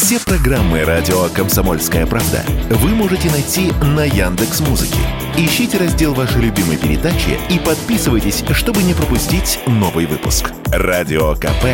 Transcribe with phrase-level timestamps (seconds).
[0.00, 5.00] Все программы радио Комсомольская правда вы можете найти на Яндекс Музыке.
[5.36, 10.52] Ищите раздел вашей любимой передачи и подписывайтесь, чтобы не пропустить новый выпуск.
[10.66, 11.64] Радио КП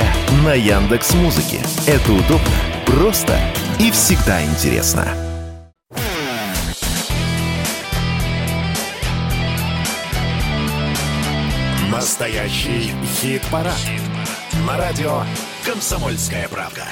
[0.43, 1.61] на Яндекс Музыке.
[1.87, 2.49] Это удобно,
[2.87, 3.39] просто
[3.79, 5.07] и всегда интересно.
[11.91, 13.79] Настоящий хит-парад.
[14.67, 15.25] На радио
[15.67, 16.85] Комсомольская правда.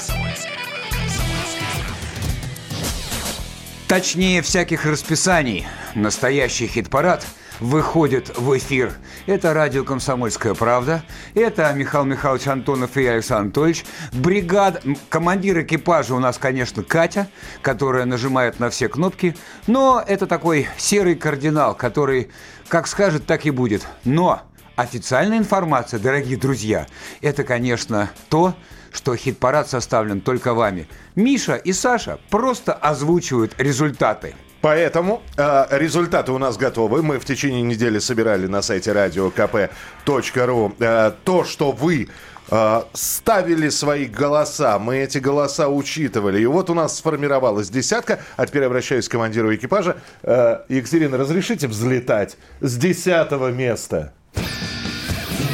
[3.93, 5.67] Точнее всяких расписаний.
[5.95, 7.27] Настоящий хит-парад
[7.61, 8.95] выходит в эфир.
[9.27, 11.05] Это радио «Комсомольская правда».
[11.35, 13.85] Это Михаил Михайлович Антонов и Александр Анатольевич.
[14.15, 17.29] Бригад, командир экипажа у нас, конечно, Катя,
[17.61, 19.37] которая нажимает на все кнопки.
[19.67, 22.31] Но это такой серый кардинал, который
[22.69, 23.87] как скажет, так и будет.
[24.05, 24.41] Но
[24.75, 26.87] официальная информация, дорогие друзья,
[27.21, 28.55] это, конечно, то,
[28.93, 30.89] что хит-парад составлен только вами.
[31.15, 34.35] Миша и Саша просто озвучивают результаты.
[34.63, 37.03] Поэтому э, результаты у нас готовы.
[37.03, 42.09] Мы в течение недели собирали на сайте radiokp.ru э, то, что вы
[42.49, 44.79] э, ставили свои голоса.
[44.79, 46.41] Мы эти голоса учитывали.
[46.41, 48.21] И вот у нас сформировалась десятка.
[48.37, 49.97] А теперь обращаюсь к командиру экипажа.
[50.23, 54.13] Э, Екатерина, разрешите взлетать с десятого места?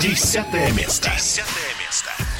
[0.03, 1.11] Десятое место.
[1.15, 1.69] Десятое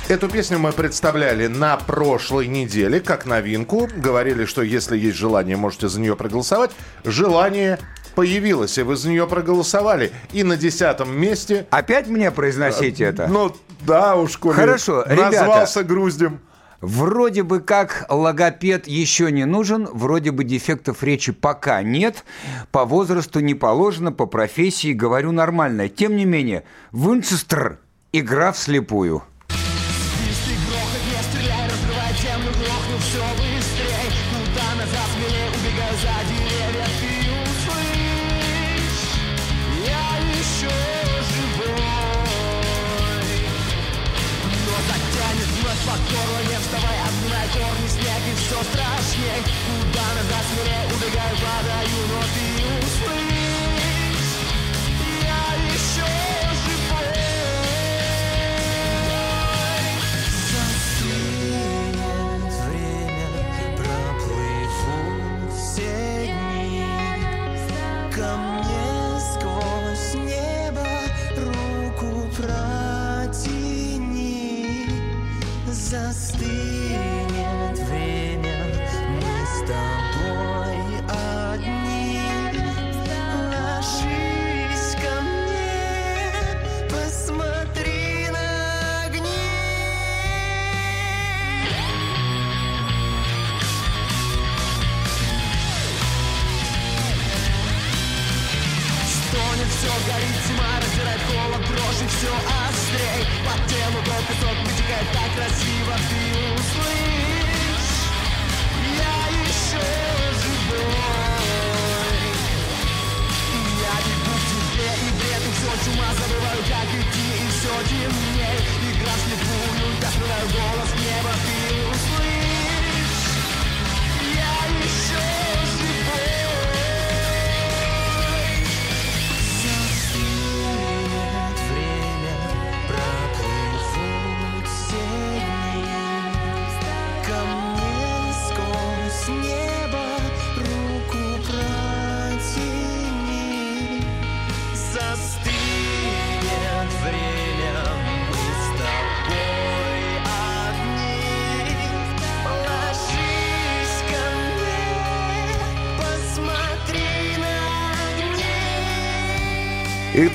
[0.09, 3.91] Эту песню мы представляли на прошлой неделе как новинку.
[3.95, 6.71] Говорили, что если есть желание, можете за нее проголосовать.
[7.05, 7.79] Желание
[8.15, 10.11] появилось, и вы за нее проголосовали.
[10.33, 11.67] И на десятом месте...
[11.69, 13.27] Опять мне произносить это?
[13.27, 16.41] Ну, да уж, коли Хорошо, назвался ребята, груздем.
[16.81, 22.25] Вроде бы как логопед еще не нужен, вроде бы дефектов речи пока нет,
[22.73, 25.91] по возрасту не положено, по профессии говорю нормально.
[25.91, 27.81] Тем не менее, Винчестер–
[28.13, 29.23] игра вслепую.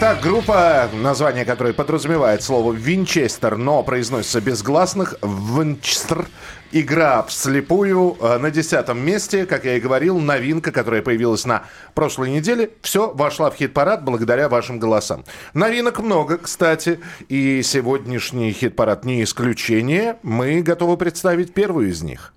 [0.03, 6.27] Итак, группа, название которой подразумевает слово «Винчестер», но произносится без гласных, «Винчестер».
[6.73, 11.63] Игра вслепую э, на десятом месте, как я и говорил, новинка, которая появилась на
[11.93, 12.71] прошлой неделе.
[12.81, 15.23] Все, вошла в хит-парад благодаря вашим голосам.
[15.53, 20.17] Новинок много, кстати, и сегодняшний хит-парад не исключение.
[20.21, 22.33] Мы готовы представить первую из них.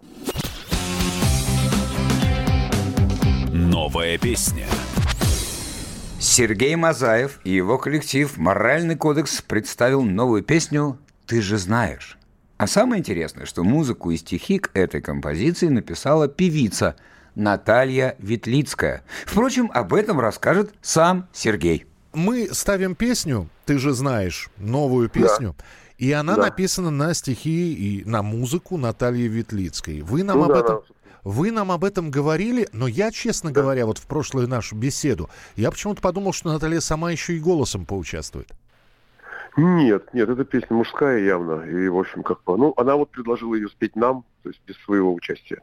[3.52, 4.68] Новая песня.
[6.26, 12.18] Сергей Мазаев и его коллектив «Моральный кодекс» представил новую песню «Ты же знаешь».
[12.58, 16.96] А самое интересное, что музыку и стихи к этой композиции написала певица
[17.36, 19.04] Наталья Ветлицкая.
[19.24, 21.86] Впрочем, об этом расскажет сам Сергей.
[22.12, 25.54] Мы ставим песню, ты же знаешь, новую песню.
[25.56, 25.64] Да.
[25.96, 26.46] И она да.
[26.46, 30.02] написана на стихи и на музыку Натальи Ветлицкой.
[30.02, 30.76] Вы нам ну, об да, этом...
[30.76, 30.94] Да.
[31.26, 33.60] Вы нам об этом говорили, но я, честно да.
[33.60, 37.84] говоря, вот в прошлую нашу беседу, я почему-то подумал, что Наталья сама еще и голосом
[37.84, 38.48] поучаствует.
[39.56, 41.62] Нет, нет, эта песня мужская явно.
[41.62, 44.76] И, в общем, как бы, ну, она вот предложила ее спеть нам, то есть без
[44.84, 45.60] своего участия.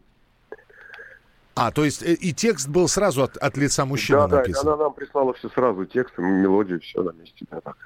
[1.55, 4.65] А, то есть э, и текст был сразу от, от лица мужчины да, написан?
[4.65, 7.77] Да, она нам прислала все сразу, текст, мелодию, все на месте, да, так.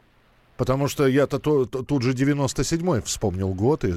[0.58, 3.94] Потому что я-то то, то, тут же 97-й вспомнил год и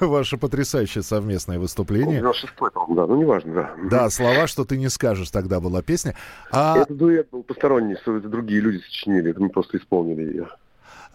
[0.00, 2.20] ваше потрясающее совместное выступление.
[2.20, 3.70] 96-й, да, ну неважно, да.
[3.90, 6.14] Да, слова, что ты не скажешь, тогда была песня.
[6.52, 6.78] А...
[6.78, 10.48] Это дуэт был посторонний, это другие люди сочинили, это мы просто исполнили ее.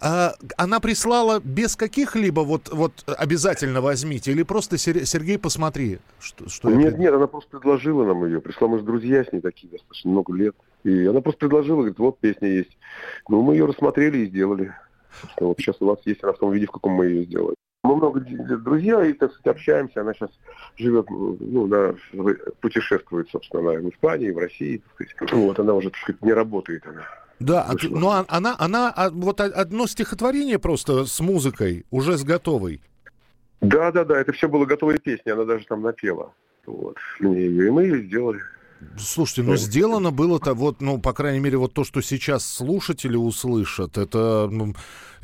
[0.04, 6.72] А, она прислала без каких-либо вот, вот обязательно возьмите, или просто Сергей, посмотри, что, что
[6.72, 6.98] Нет, я...
[6.98, 8.42] нет, она просто предложила нам ее.
[8.42, 10.56] Пришла, мы же друзья с ней такие достаточно много лет.
[10.84, 12.78] И она просто предложила, говорит, вот песня есть.
[13.30, 14.74] Ну, мы ее рассмотрели и сделали.
[15.36, 17.56] Что вот сейчас у вас есть она в том виде, в каком мы ее сделали.
[17.84, 20.02] Мы много друзья и, так сказать, общаемся.
[20.02, 20.30] Она сейчас
[20.78, 21.96] живет, ну, на,
[22.62, 25.34] путешествует, собственно, она в Испании, в России, так сказать.
[25.34, 27.02] Вот, она уже, так сказать, не работает она.
[27.40, 32.18] Да, а, но ну, а, она, она, она, вот одно стихотворение просто с музыкой, уже
[32.18, 32.82] с готовой.
[33.62, 36.34] Да, да, да, это все было готовой песни, она даже там напела.
[36.68, 36.98] Вот.
[37.20, 38.42] И мы ее сделали.
[38.98, 43.98] Слушайте, ну сделано было-то вот, ну, по крайней мере, вот то, что сейчас слушатели услышат,
[43.98, 44.48] это...
[44.52, 44.76] Ну,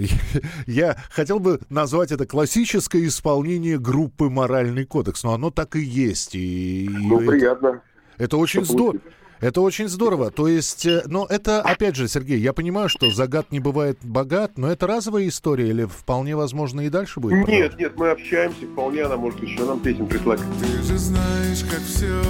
[0.67, 6.35] я хотел бы назвать это классическое исполнение группы «Моральный кодекс», но оно так и есть.
[6.35, 7.81] И, ну, приятно.
[8.17, 8.99] Это очень здорово.
[9.39, 10.31] Это очень здорово.
[10.31, 14.57] То есть, э, но это, опять же, Сергей, я понимаю, что загад не бывает богат,
[14.57, 17.47] но это разовая история или вполне возможно и дальше будет?
[17.47, 20.39] Нет, нет, мы общаемся, вполне она может еще нам песен прислать.
[20.59, 22.21] Ты же знаешь, как все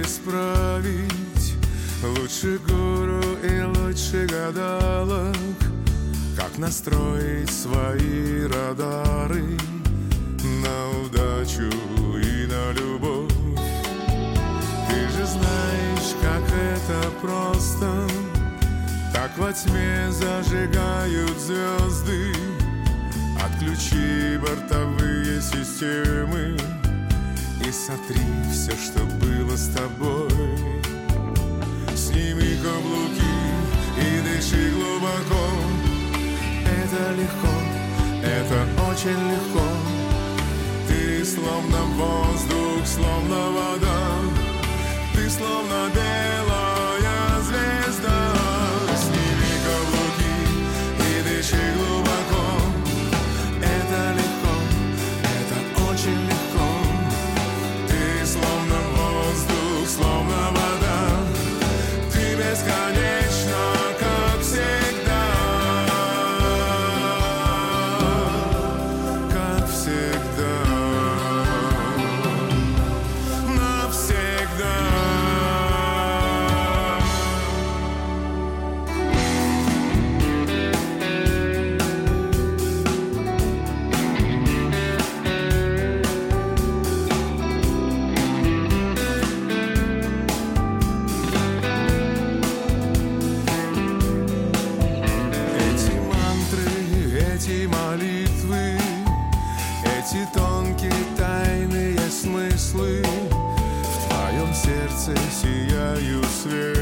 [0.00, 1.54] исправить,
[2.02, 5.36] лучше гуру и лучше гадалок,
[6.36, 9.58] как настроить свои радары
[10.42, 11.68] на удачу
[12.18, 13.23] и на любовь.
[16.84, 17.90] Это просто.
[19.12, 22.32] Так во тьме зажигают звезды.
[23.44, 26.56] Отключи бортовые системы
[27.60, 30.28] И сотри все, что было с тобой.
[31.94, 33.34] Сними каблуки
[33.98, 35.44] и дыши глубоко.
[36.64, 37.54] Это легко,
[38.22, 39.66] это очень легко.
[40.88, 44.04] Ты словно воздух, словно вода.
[45.14, 46.43] Ты словно белая
[100.04, 106.73] эти тонкие тайные смыслы В твоем сердце сияют свет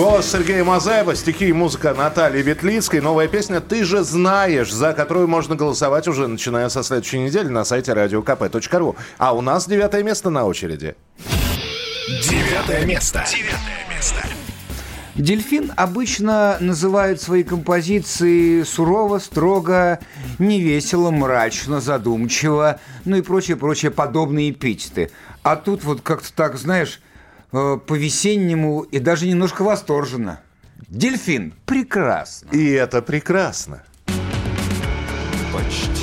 [0.00, 3.02] Голос Сергея Мазаева, стихи и музыка Натальи Ветлицкой.
[3.02, 7.66] Новая песня «Ты же знаешь», за которую можно голосовать уже начиная со следующей недели на
[7.66, 8.96] сайте radiokp.ru.
[9.18, 10.94] А у нас девятое место на очереди.
[12.08, 13.26] Девятое место.
[13.30, 14.26] Девятое место.
[15.16, 19.98] Дельфин обычно называют свои композиции сурово, строго,
[20.38, 25.10] невесело, мрачно, задумчиво, ну и прочее-прочее подобные эпитеты.
[25.42, 27.02] А тут вот как-то так, знаешь,
[27.52, 30.40] Э, по-весеннему и даже немножко восторженно.
[30.88, 32.48] Дельфин, прекрасно.
[32.52, 33.82] И это прекрасно.
[35.52, 35.99] Почти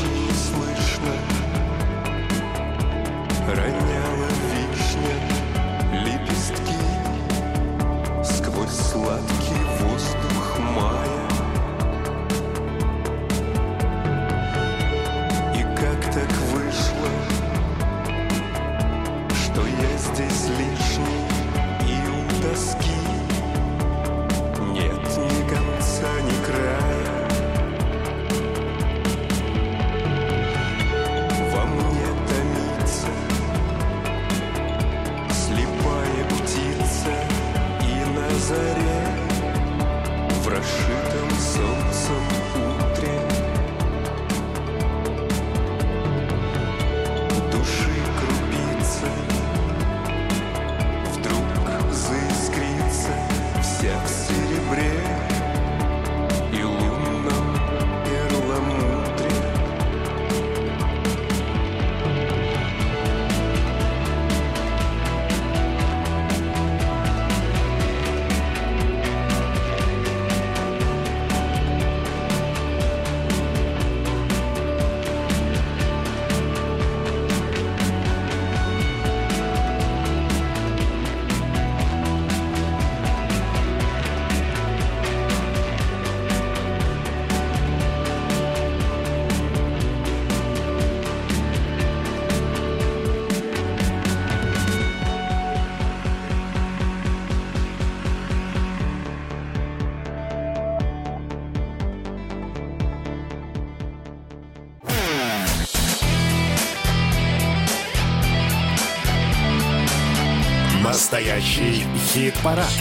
[111.28, 112.72] Настоящий хит-парад.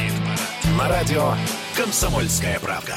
[0.78, 1.32] На радио
[1.76, 2.94] «Комсомольская правда».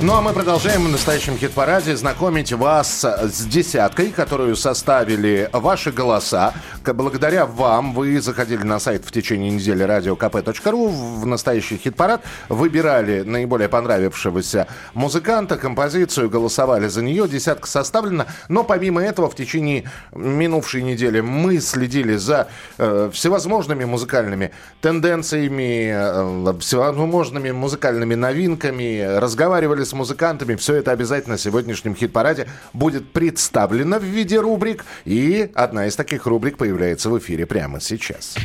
[0.00, 6.54] Ну а мы продолжаем в настоящем хит-параде знакомить вас с десяткой, которую составили ваши голоса.
[6.94, 10.88] Благодаря вам вы заходили на сайт в течение недели radiokp.ru
[11.20, 17.28] в настоящий хит-парад, выбирали наиболее понравившегося музыканта, композицию, голосовали за нее.
[17.28, 18.26] Десятка составлена.
[18.48, 26.58] Но помимо этого в течение минувшей недели мы следили за э, всевозможными музыкальными тенденциями, э,
[26.60, 30.54] всевозможными музыкальными новинками, разговаривали с музыкантами.
[30.56, 34.84] Все это обязательно в сегодняшнем хит-параде будет представлено в виде рубрик.
[35.04, 38.36] И одна из таких рубрик появляется в эфире прямо сейчас.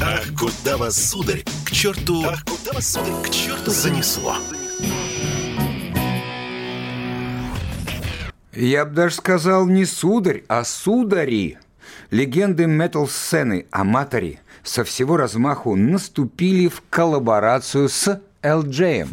[0.00, 2.24] Ах, куда вас, сударь, к черту...
[2.26, 4.36] Ах, куда вас, сударь, к черту занесло.
[8.52, 11.58] Я бы даже сказал не сударь, а судари.
[12.10, 19.08] Легенды метал-сцены Аматори со всего размаху наступили в коллаборацию с LJ.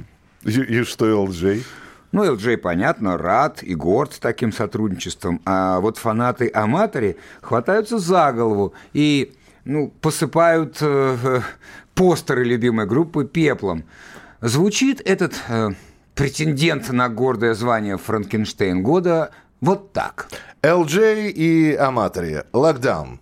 [0.46, 1.66] И, и что, ЛД?
[2.12, 8.74] Ну, LJ, понятно, рад и горд таким сотрудничеством, а вот фанаты Аматори хватаются за голову
[8.94, 9.34] и
[9.66, 11.42] ну, посыпают э, э,
[11.94, 13.84] постеры любимой группы пеплом.
[14.40, 15.72] Звучит этот э,
[16.14, 20.28] претендент на гордое звание Франкенштейн года вот так.
[20.64, 20.98] ЛД
[21.34, 22.44] и Аматори.
[22.54, 23.20] Локдаун.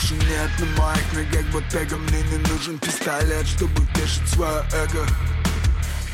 [0.00, 5.06] Больше нет на моих ногах Ботега Мне не нужен пистолет, чтобы тешить свое эго.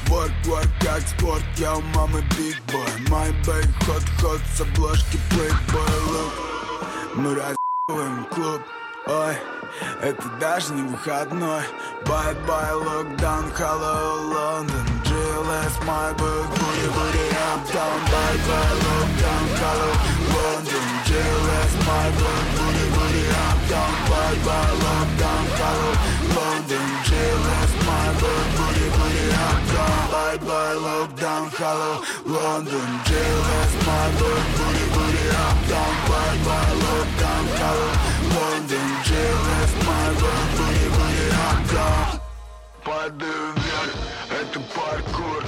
[0.09, 3.09] Work, work, как спорт, я у мамы big boy.
[3.09, 6.33] My bag, ход, ход с обложки Playboy look.
[7.17, 8.63] Мы разъебываем клуб,
[9.07, 9.56] ой
[10.02, 11.62] Это даже не выходной
[12.06, 19.90] Bye-bye, lockdown, hello, London GLS, my book, booty, booty, uptown Bye-bye, lockdown, hello,
[20.34, 25.90] London GLS, my book, booty, booty, uptown Bye-bye, lockdown, hello,
[26.36, 31.92] London GLS, my book, booty, booty, uptown Bye-bye, lockdown, hello,
[32.26, 35.55] London GLS, my book, booty, booty, uptown
[43.07, 43.95] Падаю вверх,
[44.33, 45.45] это паркур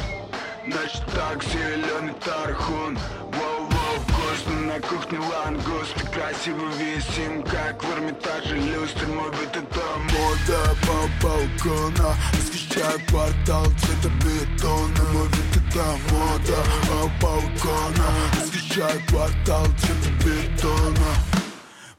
[0.64, 2.96] Значит так, зеленый тархун
[3.32, 10.76] Воу-воу, вкусно на кухне лангуст Красиво висим, как в Эрмитаже люстр Мой бит это мода
[10.86, 18.08] по балкона Освещаю квартал цвета бетона Мой бит это мода по балкона
[18.40, 21.10] Освещаю квартал цвета бетона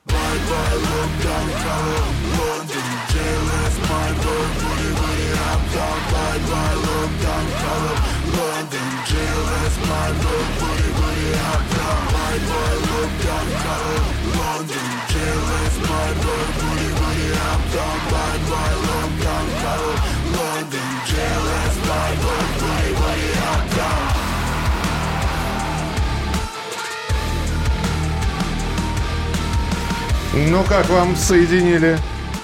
[0.08, 2.02] Bye-bye, lockdown, hello,
[2.38, 4.79] London Jailers, my boy,
[5.70, 7.94] booty, booty, uptown Bye-bye, lockdown, hello,
[8.38, 13.98] London Jailers, my boy, booty, booty, uptown Bye-bye, lockdown, hello,
[14.40, 19.92] London Jailers, my boy, booty, booty, uptown Bye-bye, lockdown, hello,
[20.38, 24.08] London Jailers, my boy, booty, booty, uptown
[30.52, 31.98] Ну как вам соединили?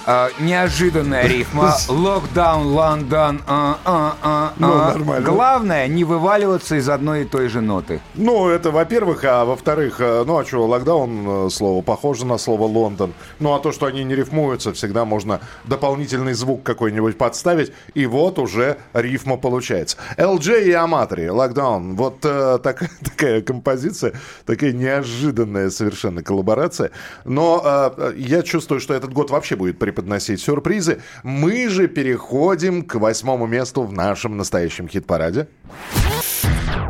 [0.06, 1.74] А, неожиданная рифма.
[1.88, 3.42] Локдаун, Лондон.
[3.46, 4.92] а, а, Ну, а.
[4.92, 5.26] нормально.
[5.28, 8.00] Главное не вываливаться из одной и той же ноты.
[8.14, 12.64] Ну, это во-первых, а во-вторых, э, ну а что, локдаун, э, слово похоже на слово
[12.64, 13.14] Лондон.
[13.40, 18.38] Ну а то, что они не рифмуются, всегда можно дополнительный звук какой-нибудь подставить, и вот
[18.38, 19.96] уже рифма получается.
[20.16, 24.12] LJ и Аматори, локдаун, вот э, так- такая композиция,
[24.44, 26.92] такая неожиданная совершенно коллаборация.
[27.24, 27.60] Но
[27.98, 31.00] э, я чувствую, что этот год вообще будет преподносить сюрпризы.
[31.22, 35.48] Мы же переходим к восьмому месту в нашем настоящем хит-параде.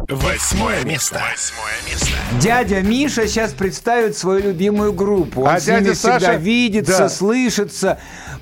[0.09, 1.21] Восьмое место.
[1.31, 2.09] Восьмое место.
[2.41, 5.43] Дядя Миша сейчас представит свою любимую группу.
[5.43, 7.09] Он А с ними дядя всегда Саша- видится, Да.
[7.09, 7.99] слышится,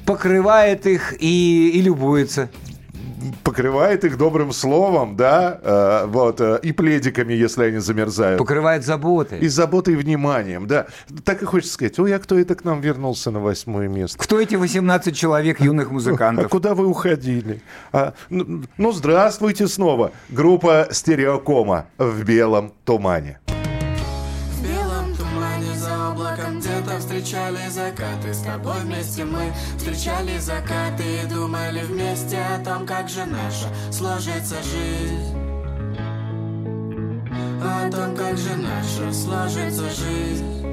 [0.06, 2.48] покрывает их и, и любуется.
[3.42, 8.38] Покрывает их добрым словом, да, э, вот, э, и пледиками, если они замерзают.
[8.38, 9.38] Покрывает заботой.
[9.40, 10.86] И заботой и вниманием, да.
[11.24, 14.18] Так и хочется сказать, ой, а кто это к нам вернулся на восьмое место?
[14.18, 16.48] Кто эти 18 человек юных А музыкантов?
[16.48, 17.62] куда вы уходили?
[17.92, 20.12] А, ну, ну, здравствуйте снова.
[20.28, 23.38] Группа «Стереокома» в белом тумане.
[27.14, 29.52] Встречали закаты С тобой вместе мы.
[29.76, 35.36] Встречали закаты И думали вместе о том, как же наша сложится жизнь.
[37.62, 40.63] О том, как же наша сложится жизнь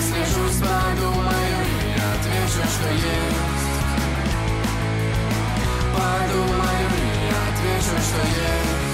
[0.00, 3.62] слежусь, подумаю и отвечу, что есть
[5.94, 8.85] Подумаю и отвечу, что есть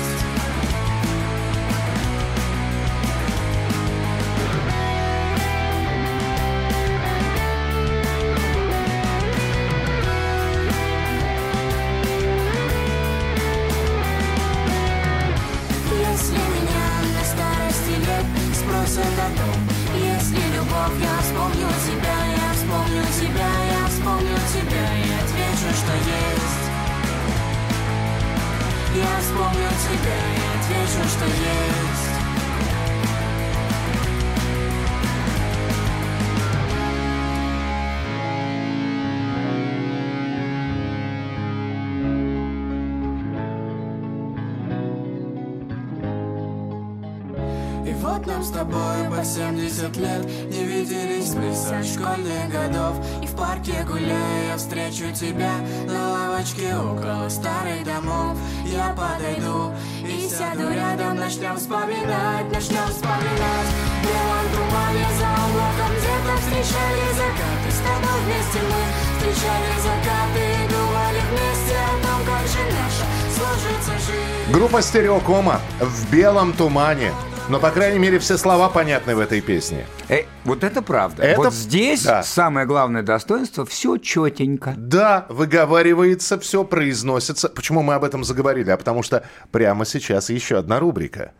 [55.13, 55.53] Тебя
[55.87, 58.37] На лавочке около старых домов.
[58.65, 59.71] Я подойду
[60.01, 63.69] и сяду рядом Начнем вспоминать, начнем вспоминать.
[64.03, 67.69] Белом тумане за облаком Где-то встречали закаты.
[67.69, 68.81] С тобой вместе мы
[69.17, 70.43] встречали закаты.
[70.53, 74.51] И думали вместе о том, как же наша сложится жизнь.
[74.51, 77.11] Группа «Стереокома» в белом тумане.
[77.49, 79.85] Но, по крайней мере, все слова понятны в этой песне.
[80.07, 81.23] Э, вот это правда.
[81.23, 82.23] Это- Вот здесь да.
[82.23, 84.73] самое главное достоинство все четенько.
[84.77, 87.49] Да, выговаривается, все произносится.
[87.49, 88.69] Почему мы об этом заговорили?
[88.71, 91.33] А потому что прямо сейчас еще одна рубрика.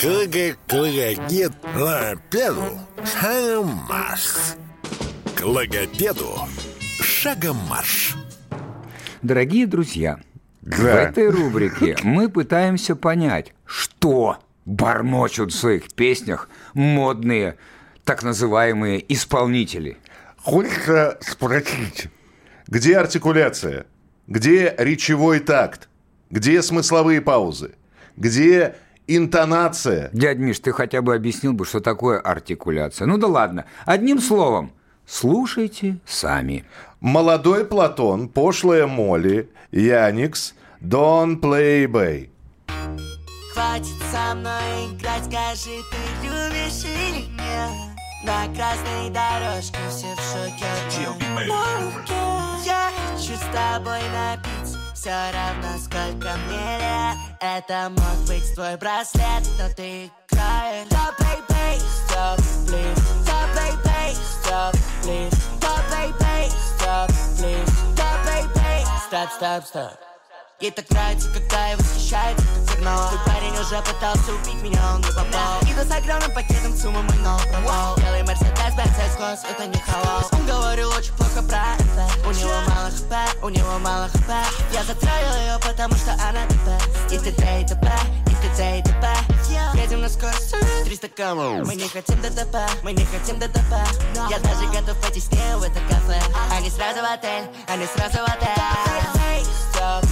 [0.00, 2.64] Клагоклагогет логопеду
[3.20, 4.56] шагом марш.
[5.36, 6.38] К логопеду
[7.00, 8.16] шагом марш.
[9.22, 10.18] Дорогие друзья,
[10.60, 11.02] в Да.
[11.02, 17.56] этой рубрике мы пытаемся понять, что бормочут в своих песнях модные
[18.04, 19.98] так называемые исполнители.
[20.42, 22.08] Хочется спросить,
[22.66, 23.86] где артикуляция?
[24.26, 25.88] Где речевой такт?
[26.30, 27.74] Где смысловые паузы?
[28.16, 30.10] Где интонация?
[30.12, 33.06] Дядь Миш, ты хотя бы объяснил бы, что такое артикуляция.
[33.06, 33.66] Ну да ладно.
[33.84, 34.72] Одним словом,
[35.06, 36.64] слушайте сами.
[37.00, 42.30] Молодой Платон, пошлая Молли, Яникс, Don't Play Bay.
[43.52, 47.92] Хватит со мной играть, скажи, ты любишь или нет?
[48.24, 50.64] На красной дорожке все в шоке.
[52.64, 57.16] Я хочу с тобой напиться Все равно, сколько мне лет.
[57.40, 60.88] Это мог быть твой браслет, но ты играешь.
[60.88, 69.28] Да, baby, stop, please Да, baby, stop, please Да, baby, stop, please Да, baby, stop,
[69.38, 70.11] stop, stop
[70.62, 75.00] Ей так нравится, когда я восхищаюсь, как зерно Твой парень уже пытался убить меня, он
[75.00, 75.60] не попал.
[75.62, 77.96] И до с огромным пакетом суммы мой но пропал.
[77.96, 80.22] Белый Мерседес, Бенц, S-класс, это не халал.
[80.30, 82.06] Он говорил очень плохо про это.
[82.28, 84.30] У него мало хп, у него мало хп.
[84.72, 87.60] Я затроил ее, потому что она ТП И т.д.
[87.60, 87.92] и т.п.,
[88.28, 88.78] и т.д.
[88.78, 89.82] и т.п.
[89.82, 90.54] Едем на скорость.
[90.84, 93.74] 300 км Мы не хотим ДТП, мы не хотим ДТП.
[94.30, 96.22] Я даже готов пойти с ней в это кафе.
[96.52, 98.62] Они сразу в отель, они сразу в отель.
[99.74, 100.11] Stop,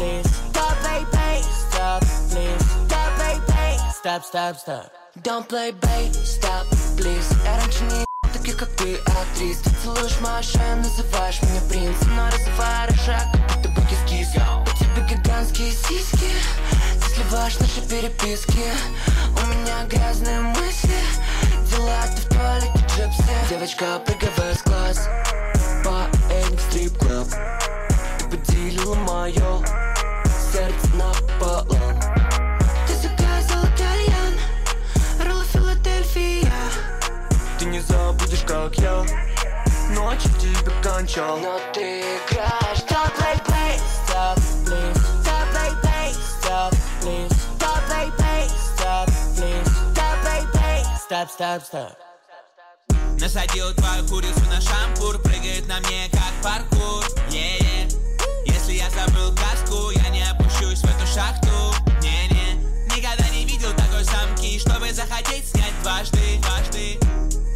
[0.00, 0.30] please.
[0.50, 2.64] Stop, baby, stop, please.
[2.88, 4.92] Stop, baby, stop, stop, stop.
[5.22, 6.64] Don't play, babe, stop,
[6.96, 7.28] please.
[7.44, 12.16] Я раньше не таких, как ты, актрис Ты целуешь мою шею, называешь меня принцем.
[12.16, 16.32] Но развиваешь шаг, как будто бы кис-кис У тебя гигантские сиськи
[17.00, 18.64] Ты сливаешь наши переписки.
[19.36, 21.00] У меня грязные мысли
[21.70, 25.08] Делай это в туалете Gypsy Девочка, прыгай в С-класс
[25.84, 27.28] Пойдем в стрип-клаб
[28.18, 29.89] Ты поделила мое
[30.60, 32.00] сердце напополам
[32.86, 34.34] Ты заказала кальян
[35.24, 36.52] Роллы Филадельфия.
[37.58, 39.04] Ты не забудешь, как я
[39.90, 41.38] Ночь в тебе кончал.
[41.38, 48.10] Но ты играешь Stop, play, play Stop, please Stop, play, play Stop, please Stop, play,
[48.18, 51.96] play Stop, please Stop, play, play Stop, stop, stop
[53.18, 57.04] Насадил твою курицу на шампур Прыгает на мне как паркур.
[57.30, 57.88] Е
[58.46, 60.19] Если я забыл каску Я не
[61.20, 62.56] шахту Не-не
[62.96, 66.98] Никогда не видел такой самки Чтобы захотеть снять дважды Дважды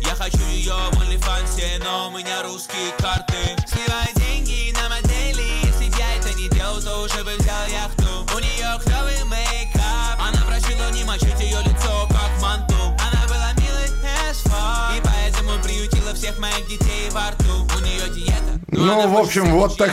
[0.02, 5.88] Я хочу ее в OnlyFans Но у меня русские карты Сливаю деньги на модели Если
[5.88, 10.44] б я это не делал, то уже бы взял яхту У нее клевый мейкап Она
[10.46, 13.88] просила не мочить ее лицо, как манту Она была милой
[14.28, 19.16] as fuck И поэтому приютила всех моих детей во рту У нее диета Ну, в
[19.16, 19.92] общем, вот, так,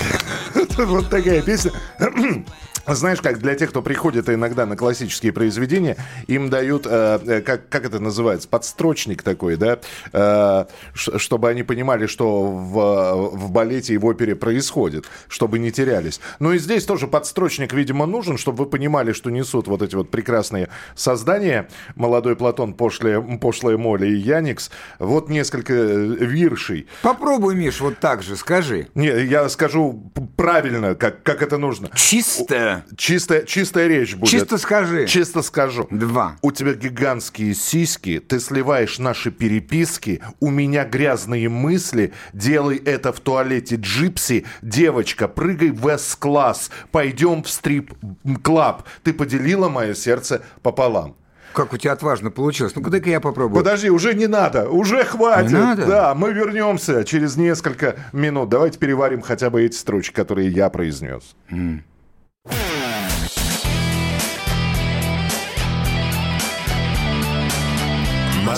[0.77, 1.71] вот такая песня.
[2.87, 7.69] знаешь, как для тех, кто приходит иногда на классические произведения, им дают, э, э, как,
[7.69, 9.79] как это называется, подстрочник такой, да,
[10.13, 16.19] э, чтобы они понимали, что в, в балете и в опере происходит, чтобы не терялись.
[16.39, 20.09] Ну и здесь тоже подстрочник, видимо, нужен, чтобы вы понимали, что несут вот эти вот
[20.09, 21.67] прекрасные создания.
[21.95, 24.71] Молодой Платон, пошлая, пошлая Молли и Яникс.
[24.99, 26.87] Вот несколько э, виршей.
[27.01, 28.87] Попробуй, Миш, вот так же скажи.
[28.95, 31.89] Не, я скажу правильно, как, как это нужно.
[31.95, 32.70] Чисто.
[32.97, 34.29] Чистая, чистая речь будет.
[34.29, 35.05] Чисто скажи.
[35.07, 35.87] Чисто скажу.
[35.89, 36.37] Два.
[36.41, 43.19] У тебя гигантские сиськи, ты сливаешь наши переписки, у меня грязные мысли, делай это в
[43.19, 51.15] туалете Gypsy, девочка, прыгай в С-класс, пойдем в стрип-клаб, ты поделила мое сердце пополам.
[51.53, 52.73] Как у тебя отважно получилось.
[52.75, 53.61] Ну-ка, дай-ка я попробую.
[53.61, 55.51] Подожди, уже не надо, уже хватит.
[55.51, 55.85] Не надо?
[55.85, 58.49] Да, мы вернемся через несколько минут.
[58.49, 61.35] Давайте переварим хотя бы эти строчки, которые я произнес.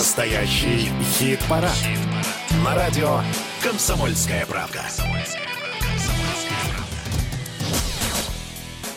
[0.04, 1.72] Настоящий хит-парад.
[2.62, 3.20] На радио
[3.62, 4.82] «Комсомольская правда».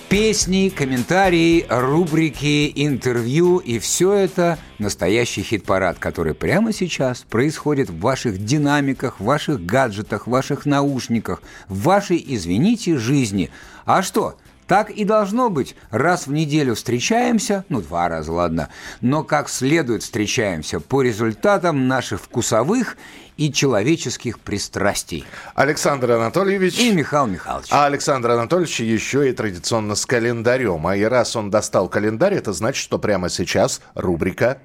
[0.09, 8.43] Песни, комментарии, рубрики, интервью и все это настоящий хит-парад, который прямо сейчас происходит в ваших
[8.43, 13.49] динамиках, в ваших гаджетах, в ваших наушниках, в вашей, извините, жизни.
[13.85, 14.35] А что?
[14.67, 15.75] Так и должно быть.
[15.91, 18.69] Раз в неделю встречаемся, ну, два раза, ладно,
[19.01, 22.97] но как следует встречаемся по результатам наших вкусовых
[23.37, 25.25] и человеческих пристрастий.
[25.55, 26.79] Александр Анатольевич.
[26.79, 27.67] И Михаил Михайлович.
[27.71, 30.85] А Александр Анатольевич еще и традиционно с календарем.
[30.87, 34.57] А и раз он достал календарь, это значит, что прямо сейчас рубрика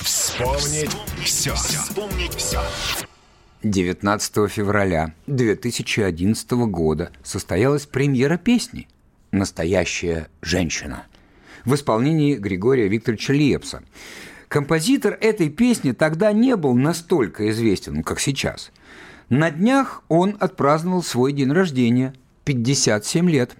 [0.00, 1.54] Вспомнить все.
[1.54, 2.60] Вспомнить все.
[3.68, 8.88] 19 февраля 2011 года состоялась премьера песни
[9.30, 11.04] «Настоящая женщина»
[11.66, 13.82] в исполнении Григория Викторовича Лепса.
[14.48, 18.72] Композитор этой песни тогда не был настолько известен, как сейчас.
[19.28, 23.54] На днях он отпраздновал свой день рождения– 57 лет.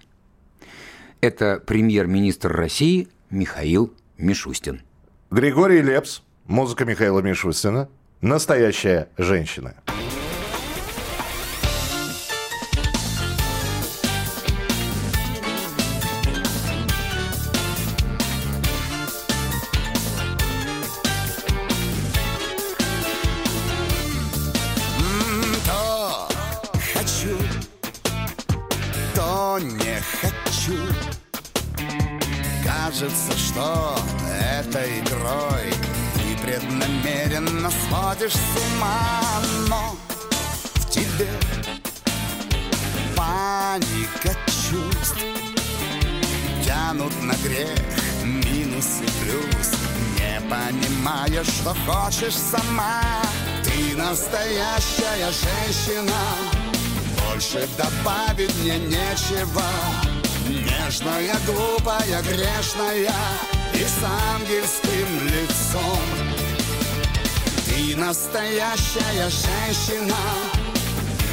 [1.21, 4.81] Это премьер-министр России Михаил Мишустин.
[5.29, 7.89] Григорий Лепс, музыка Михаила Мишустина,
[8.21, 9.75] настоящая женщина.
[38.19, 39.21] Сводишь с ума
[39.67, 39.95] Но
[40.75, 41.29] в тебе
[43.15, 45.23] паника чувств.
[46.63, 47.79] Тянут на грех
[48.23, 49.71] минус и плюс.
[50.17, 53.01] Не понимаешь, что хочешь сама.
[53.63, 56.19] Ты настоящая женщина.
[57.27, 59.63] Больше добавить мне нечего.
[60.47, 63.13] Нежная, глупая, грешная.
[63.73, 66.28] И с ангельским лицом
[67.89, 70.15] Ты настоящая женщина.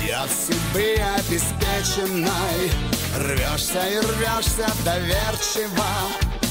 [0.02, 2.70] И от судьбы обеспеченной.
[3.18, 5.84] Рвешься и рвешься доверчиво.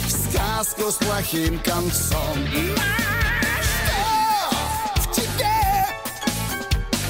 [0.05, 2.37] В сказку с плохим концом.
[3.63, 5.87] Что в тебе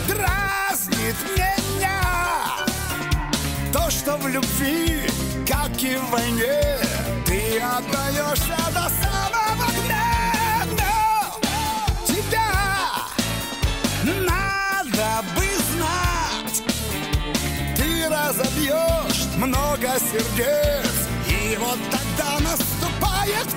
[0.08, 2.02] дразнит меня?
[3.74, 5.10] То, что в любви,
[5.46, 6.80] как и в войне
[7.26, 9.15] Ты отдаешься до самого
[18.30, 20.92] разобьешь много сердец
[21.30, 23.48] И вот тогда наступает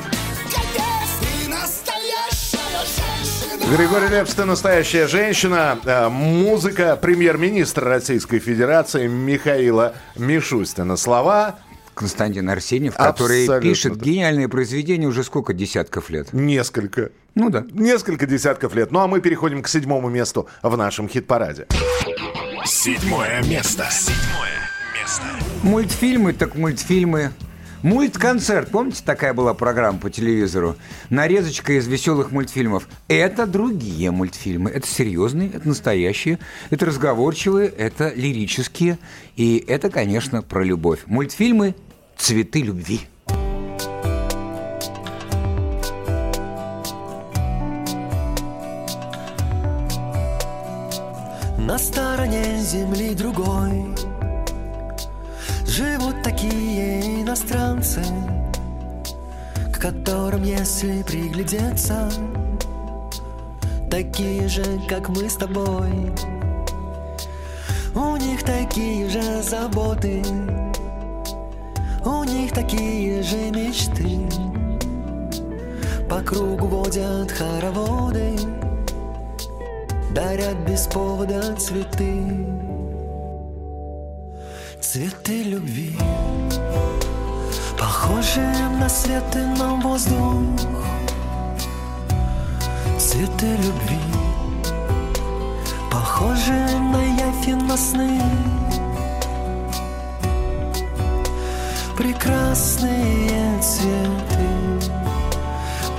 [0.50, 5.78] конец Ты настоящая женщина Григорий Лепс, ты настоящая женщина.
[5.84, 10.96] Э, Музыка премьер-министра Российской Федерации Михаила Мишустина.
[10.96, 11.58] Слова
[11.94, 14.02] Константин Арсеньев, который Абсолютно пишет так.
[14.02, 16.32] гениальные произведения уже сколько десятков лет.
[16.32, 17.10] несколько.
[17.34, 17.64] Ну да.
[17.72, 18.90] Несколько десятков лет.
[18.92, 21.66] Ну а мы переходим к седьмому месту в нашем хит-параде.
[22.68, 23.88] Седьмое место.
[23.90, 25.24] Седьмое место.
[25.62, 27.32] Мультфильмы так мультфильмы.
[27.82, 30.76] Мульт-концерт, помните, такая была программа по телевизору?
[31.08, 32.86] Нарезочка из веселых мультфильмов.
[33.08, 34.68] Это другие мультфильмы.
[34.68, 38.98] Это серьезные, это настоящие, это разговорчивые, это лирические.
[39.36, 41.00] И это, конечно, про любовь.
[41.06, 41.74] Мультфильмы
[42.18, 43.08] «Цветы любви».
[51.68, 51.76] На
[52.58, 53.94] стороне земли другой
[55.66, 58.02] Живут такие иностранцы,
[59.72, 62.10] к которым, если приглядеться,
[63.90, 66.12] такие же, как мы с тобой.
[67.94, 70.22] У них такие же заботы,
[72.04, 74.18] у них такие же мечты.
[76.08, 78.36] По кругу водят хороводы,
[80.10, 82.46] дарят без повода цветы.
[84.80, 85.96] Цветы любви,
[87.78, 90.60] похожие на свет и на воздух.
[92.98, 94.00] Цветы любви,
[95.90, 98.20] похожие на явь на сны.
[101.96, 104.48] Прекрасные цветы,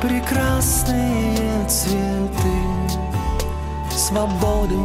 [0.02, 2.69] прекрасные цветы
[4.10, 4.76] свободы.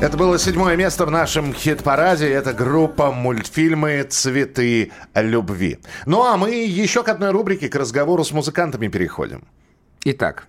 [0.00, 2.26] Это было седьмое место в нашем хит-параде.
[2.26, 5.78] Это группа мультфильмы «Цветы любви».
[6.06, 9.44] Ну а мы еще к одной рубрике, к разговору с музыкантами переходим.
[10.04, 10.46] Итак,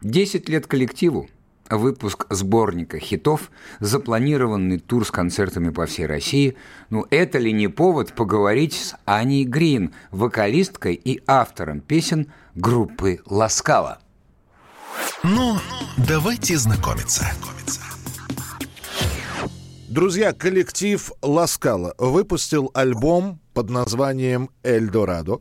[0.00, 1.28] 10 лет коллективу,
[1.68, 6.56] выпуск сборника хитов, запланированный тур с концертами по всей России.
[6.88, 13.98] Ну, это ли не повод поговорить с Аней Грин, вокалисткой и автором песен группы «Ласкала»?
[15.24, 15.56] Ну,
[16.08, 17.24] давайте знакомиться.
[19.88, 25.38] Друзья, коллектив Ласкала выпустил альбом под названием «Эльдорадо».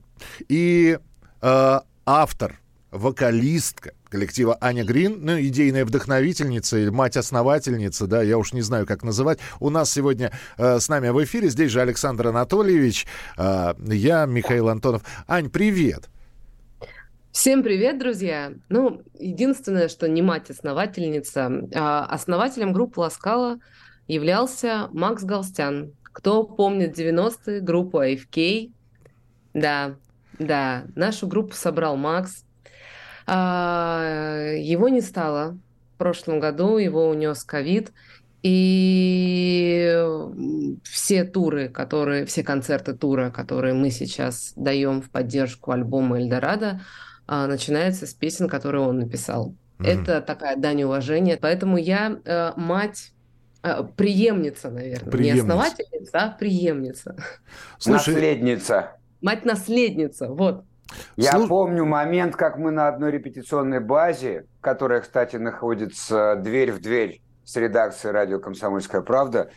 [0.48, 1.00] И
[1.42, 2.60] э, автор,
[2.92, 9.02] вокалистка коллектива Аня Грин, ну, идейная вдохновительница или мать-основательница, да, я уж не знаю, как
[9.02, 9.40] называть.
[9.60, 14.70] У нас сегодня э, с нами в эфире, здесь же Александр Анатольевич, э, я, Михаил
[14.70, 15.02] Антонов.
[15.28, 16.12] Ань, привет!
[17.32, 18.52] Всем привет, друзья!
[18.68, 23.60] Ну, единственное, что не мать-основательница, а основателем группы Ласкала
[24.06, 25.94] являлся Макс Галстян.
[26.04, 28.72] Кто помнит 90-е, группу AFK?
[29.54, 29.96] Да,
[30.40, 32.44] да, нашу группу собрал Макс.
[33.26, 35.58] А, его не стало
[35.96, 37.94] в прошлом году, его унес ковид.
[38.44, 40.04] И
[40.84, 46.82] все туры, которые, все концерты тура, которые мы сейчас даем в поддержку альбома Эльдорадо,
[47.28, 49.56] а, начинаются с песен, которые он написал.
[49.80, 50.02] Mm-hmm.
[50.02, 51.38] Это такая дань уважения.
[51.42, 53.14] Поэтому я э, мать
[53.64, 55.12] э, преемница, наверное.
[55.12, 55.34] Преемница.
[55.34, 57.16] Не основательница, а преемница.
[57.80, 58.92] Слушай, наследница.
[59.22, 60.66] Мать-наследница, вот.
[61.16, 61.50] Я Слуш...
[61.50, 67.56] помню момент, как мы на одной репетиционной базе, которая, кстати, находится дверь в дверь с
[67.56, 69.52] редакцией радио «Комсомольская правда»,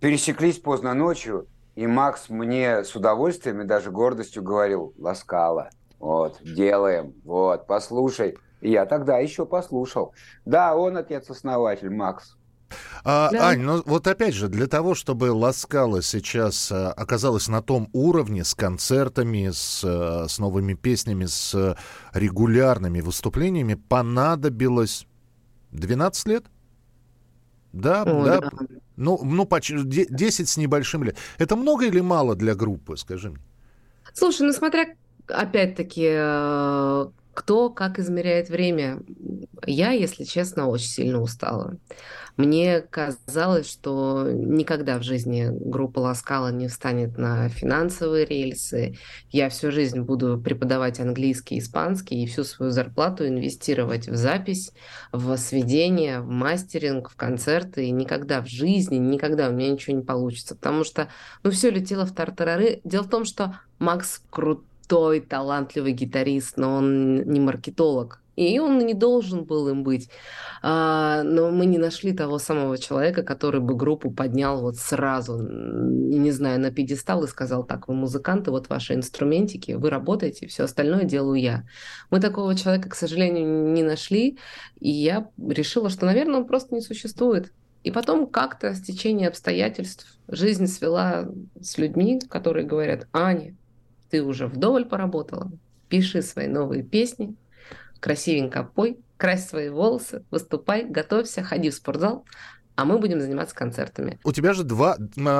[0.00, 7.14] пересеклись поздно ночью, и Макс мне с удовольствием и даже гордостью говорил «Ласкала, вот, делаем,
[7.24, 8.36] вот, послушай».
[8.60, 10.14] И я тогда еще послушал.
[10.44, 12.36] Да, он отец-основатель, Макс.
[13.02, 13.48] А, да.
[13.48, 18.44] Ань, ну вот опять же, для того, чтобы Ласкала сейчас а, оказалась на том уровне
[18.44, 21.76] с концертами, с, а, с новыми песнями, с
[22.12, 25.06] регулярными выступлениями, понадобилось
[25.72, 26.44] 12 лет?
[27.72, 28.38] Да, О, да.
[28.40, 28.50] да.
[28.96, 31.16] Ну, ну, почти 10 с небольшим лет.
[31.38, 33.40] Это много или мало для группы, скажи мне?
[34.12, 34.94] Слушай, ну смотря,
[35.30, 39.00] опять-таки, э, кто как измеряет время.
[39.66, 41.76] Я, если честно, очень сильно устала.
[42.36, 48.96] Мне казалось, что никогда в жизни группа Ласкала не встанет на финансовые рельсы.
[49.30, 54.72] Я всю жизнь буду преподавать английский, испанский и всю свою зарплату инвестировать в запись,
[55.12, 57.86] в сведение, в мастеринг, в концерты.
[57.86, 61.08] И никогда в жизни, никогда у меня ничего не получится, потому что
[61.42, 62.80] ну, все летело в тартарары.
[62.84, 64.22] Дело в том, что Макс
[64.90, 70.08] крутой, талантливый гитарист, но он не маркетолог и он не должен был им быть.
[70.62, 76.30] А, но мы не нашли того самого человека, который бы группу поднял вот сразу, не
[76.30, 81.04] знаю, на пьедестал и сказал, так, вы музыканты, вот ваши инструментики, вы работаете, все остальное
[81.04, 81.64] делаю я.
[82.08, 84.38] Мы такого человека, к сожалению, не нашли,
[84.78, 87.52] и я решила, что, наверное, он просто не существует.
[87.82, 91.28] И потом как-то с течением обстоятельств жизнь свела
[91.60, 93.54] с людьми, которые говорят, Аня,
[94.10, 95.50] ты уже вдоволь поработала,
[95.88, 97.34] пиши свои новые песни,
[98.00, 102.24] красивенько пой, крась свои волосы, выступай, готовься, ходи в спортзал,
[102.76, 104.18] а мы будем заниматься концертами.
[104.24, 104.96] У тебя же два,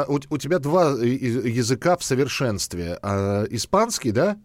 [0.08, 2.98] у, у тебя два языка в совершенстве.
[3.02, 4.36] А, испанский, да?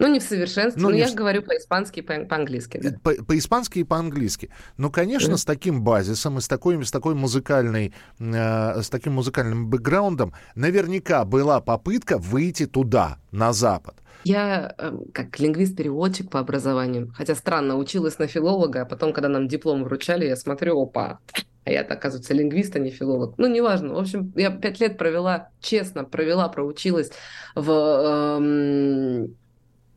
[0.00, 1.14] Ну, не в совершенстве, ну, но я в...
[1.14, 2.80] говорю по-испански и по-английски.
[2.82, 2.98] Да.
[3.02, 4.50] По- по-испански и по-английски.
[4.78, 5.36] Ну, конечно, mm.
[5.36, 11.26] с таким базисом и с такой, с такой музыкальной, э, с таким музыкальным бэкграундом наверняка
[11.26, 13.94] была попытка выйти туда, на Запад.
[14.24, 19.48] Я э, как лингвист-переводчик по образованию, хотя странно, училась на филолога, а потом, когда нам
[19.48, 21.18] диплом вручали, я смотрю, опа,
[21.64, 23.34] А я, оказывается, лингвист, а не филолог.
[23.36, 23.92] Ну, неважно.
[23.92, 27.12] В общем, я пять лет провела, честно, провела, проучилась
[27.54, 29.36] в эм,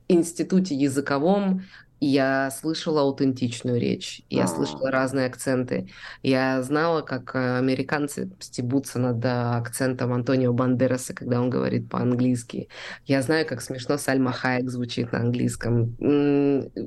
[0.07, 1.63] институте языковом,
[2.05, 4.47] я слышала аутентичную речь, я А.
[4.47, 5.87] слышала разные акценты.
[6.21, 12.67] Я знала, как э, американцы стебутся над э, акцентом Антонио Бандераса, когда он говорит по-английски.
[13.05, 15.95] Я знаю, как смешно Сальма Хайек звучит на английском.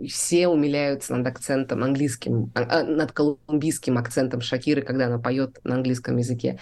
[0.06, 5.76] Все умиляются над акцентом английским, а, а, над колумбийским акцентом Шакиры, когда она поет на
[5.76, 6.58] английском языке.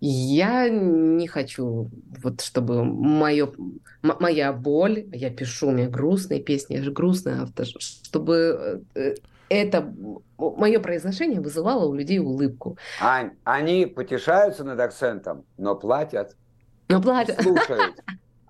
[0.00, 1.90] Я не хочу,
[2.22, 3.50] вот чтобы мое,
[4.04, 9.14] м- моя боль, я пишу, у меня грустные песни, я же грустный автор, чтобы э,
[9.48, 9.92] это
[10.38, 12.76] мое произношение вызывало у людей улыбку.
[13.00, 16.36] Ань, они потешаются над акцентом, но платят.
[16.88, 17.42] Но платят.
[17.42, 17.94] Слушают.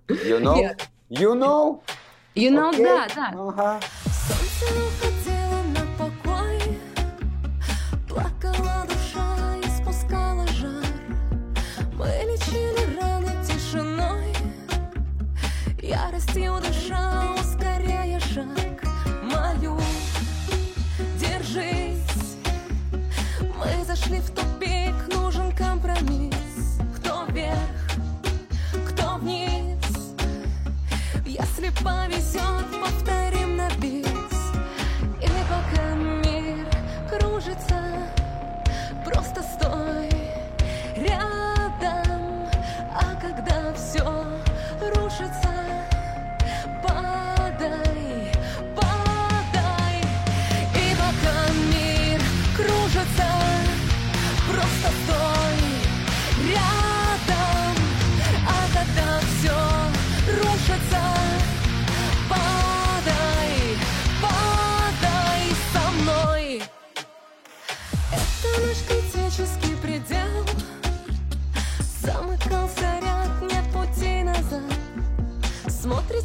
[0.07, 0.55] You know?
[0.59, 0.77] Yeah.
[1.09, 1.81] You know?
[2.35, 2.83] You know, Окей.
[2.83, 3.31] да, да.
[3.33, 3.79] Ага.
[4.05, 5.34] Солнце уходило
[16.35, 18.83] яростью дыша, ускоряя шаг.
[19.23, 19.79] Молю,
[21.17, 22.37] держись,
[23.39, 26.79] мы зашли в тупик, нужен компромисс.
[26.97, 27.57] Кто вверх,
[28.89, 30.15] кто вниз,
[31.25, 33.24] если повезет, повторим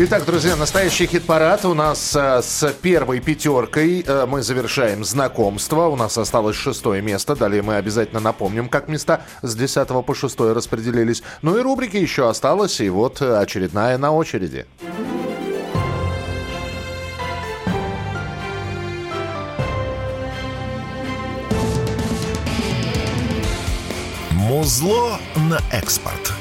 [0.00, 4.04] Итак, друзья, настоящий хит-парад у нас э, с первой пятеркой.
[4.06, 5.88] э, мы завершаем знакомство.
[5.88, 7.34] У нас осталось шестое место.
[7.34, 11.24] Далее мы обязательно напомним, как места с 10 по 6 распределились.
[11.42, 12.80] Ну и рубрики еще осталось.
[12.80, 14.66] И вот э, очередная на очереди.
[24.30, 26.32] Музло на экспорт.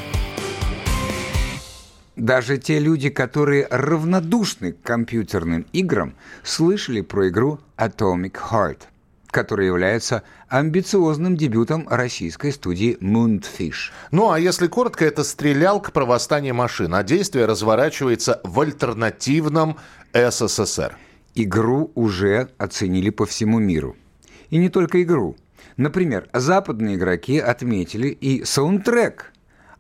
[2.18, 8.80] Даже те люди, которые равнодушны к компьютерным играм, слышали про игру Atomic Heart,
[9.28, 13.92] которая является амбициозным дебютом российской студии Moonfish.
[14.10, 19.78] Ну, а если коротко, это стрелялка про восстание машин, а действие разворачивается в альтернативном
[20.12, 20.98] СССР.
[21.36, 23.96] Игру уже оценили по всему миру.
[24.50, 25.36] И не только игру.
[25.76, 29.34] Например, западные игроки отметили и саундтрек.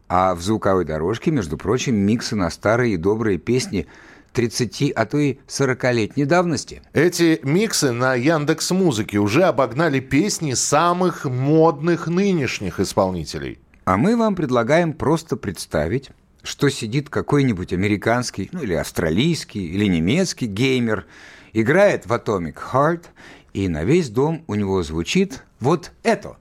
[0.10, 3.88] А в звуковой дорожке, между прочим, миксы на старые и добрые песни
[4.34, 6.82] 30, а то и 40-летней давности.
[6.93, 13.60] Эти миксы на Яндекс Музыке уже обогнали песни самых модных нынешних исполнителей.
[13.86, 16.12] А мы вам предлагаем просто представить,
[16.43, 21.05] что сидит какой-нибудь американский, ну или австралийский, или немецкий геймер,
[21.53, 23.05] играет в Atomic Heart,
[23.53, 26.38] и на весь дом у него звучит вот это.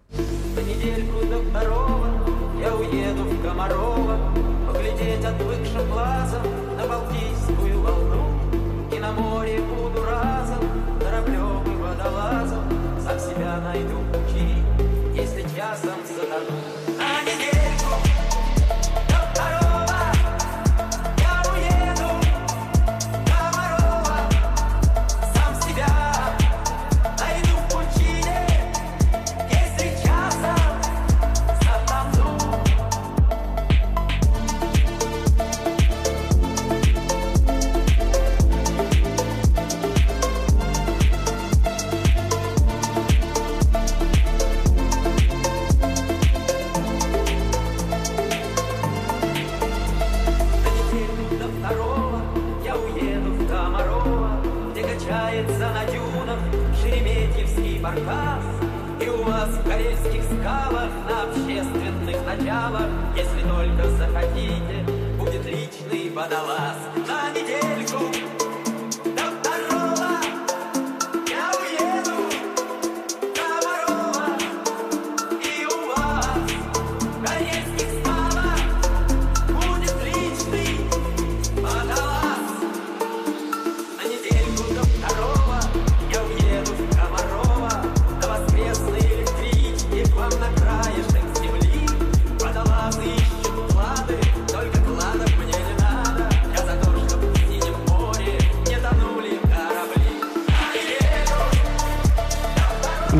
[0.56, 1.05] недельку
[55.36, 56.38] Делается на дюнах
[56.80, 58.42] Шереметьевский баркас.
[59.02, 64.82] И у вас в корейских скалах На общественных началах Если только захотите
[65.18, 66.76] Будет личный водолаз.
[67.06, 68.45] На недельку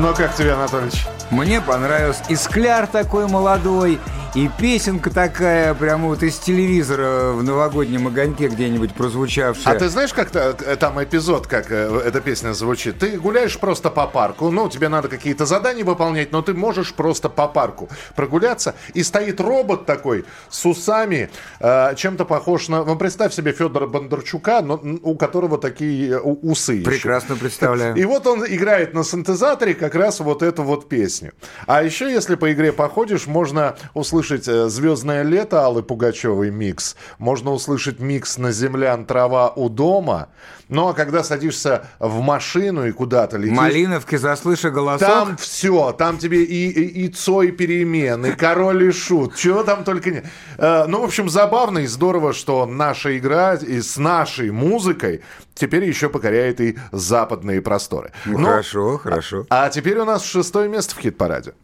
[0.07, 1.05] Ну как тебе, Анатольевич?
[1.33, 2.19] Мне понравилось.
[2.29, 3.99] И скляр такой молодой,
[4.37, 9.75] и песенка такая, прямо вот из телевизора в новогоднем огоньке где-нибудь прозвучавшая.
[9.75, 12.99] А ты знаешь, как э, там эпизод, как э, эта песня звучит?
[12.99, 17.31] Ты гуляешь просто по парку, ну, тебе надо какие-то задания выполнять, но ты можешь просто
[17.31, 21.31] по парку прогуляться, и стоит робот такой с усами,
[21.61, 22.85] э, чем-то похож на...
[22.85, 26.85] Ну, представь себе Федора Бондарчука, но, у которого такие усы еще.
[26.85, 27.97] Прекрасно представляю.
[27.97, 31.33] И вот он играет на синтезаторе как раз вот эту вот песню.
[31.67, 36.97] А еще, если по игре походишь, можно услышать «Звездное лето» Аллы Пугачевой микс.
[37.19, 40.29] Можно услышать микс «На землян трава у дома».
[40.69, 43.57] Ну, а когда садишься в машину и куда-то летишь...
[43.57, 45.09] Малиновки, заслыша голосок.
[45.09, 49.85] Там все, там тебе и, и, и Цой перемен, и Король и Шут, чего там
[49.85, 50.27] только нет.
[50.59, 55.23] Э, Ну, в общем, забавно и здорово, что наша игра и с нашей музыкой
[55.55, 58.11] теперь еще покоряет и западные просторы.
[58.25, 59.47] Ну, Но- хорошо, хорошо.
[59.49, 61.55] А теперь у нас шестое место в хит-параде.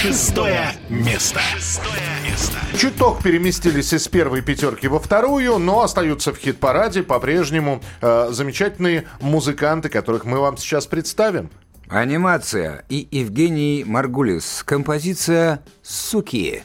[0.00, 1.40] Шестое место.
[1.40, 2.56] Шестое место.
[2.78, 9.88] Чуток переместились из первой пятерки во вторую, но остаются в хит-параде по-прежнему э, замечательные музыканты,
[9.88, 11.50] которых мы вам сейчас представим.
[11.88, 14.62] Анимация и Евгений Маргулис.
[14.64, 16.62] Композиция «Суки».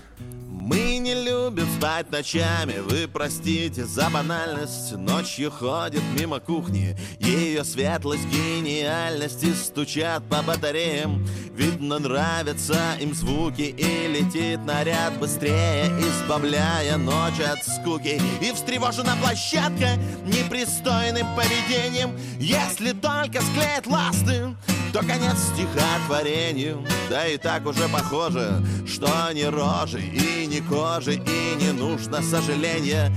[0.51, 1.15] Мы не
[1.53, 9.53] любим спать ночами, вы простите за банальность Ночью ходит мимо кухни, ее светлость, гениальность И
[9.53, 11.23] стучат по батареям,
[11.53, 18.19] видно нравятся им звуки И летит наряд быстрее, избавляя ночь от скуки.
[18.41, 22.17] И встревожена площадка непристойным поведением.
[22.39, 24.55] Если только склеит ласты,
[24.93, 31.42] то конец стихотворению Да и так уже похоже, что ни рожи и ни кожи И
[31.55, 33.11] не нужно сожаления,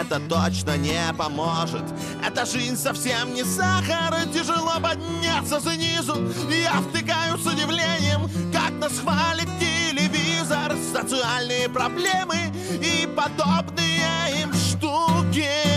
[0.00, 1.84] это точно не поможет.
[2.26, 6.16] Эта жизнь совсем не сахар, и тяжело подняться снизу.
[6.50, 10.74] Я втыкаю с удивлением, как нас хвалит телевизор.
[10.92, 15.69] Социальные проблемы и подобные им штуки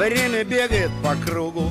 [0.00, 1.70] Время бегает по кругу,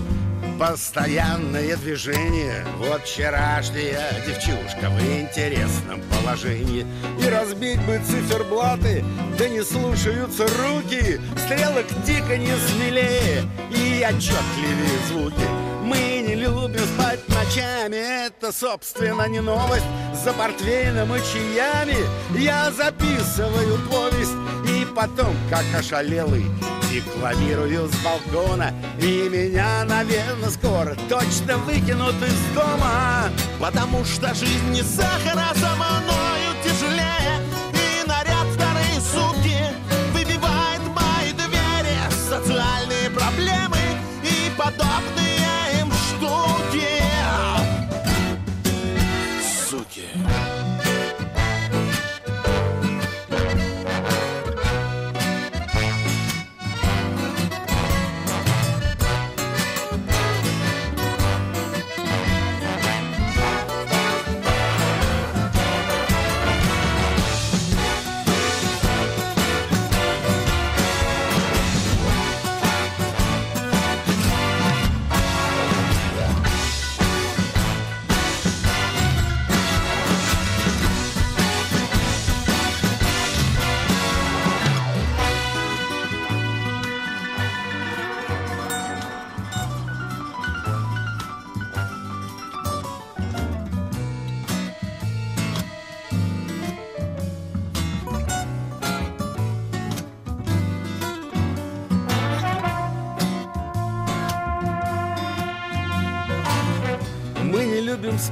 [0.60, 2.64] постоянное движение.
[2.78, 6.86] Вот вчерашняя девчушка в интересном положении.
[7.20, 9.04] И разбить бы циферблаты,
[9.36, 11.20] да не слушаются руки.
[11.44, 15.48] Стрелок тиканье смелее и отчетливее звуки.
[15.84, 19.88] Мы не любим спать ночами, это, собственно, не новость.
[20.24, 21.98] За портвейном и чаями
[22.38, 24.36] я записываю повесть.
[24.68, 26.46] И потом, как ошалелый,
[26.90, 33.30] декламирую с балкона И меня, наверное, скоро точно выкинут из дома
[33.60, 35.76] Потому что жизнь не сахар, а за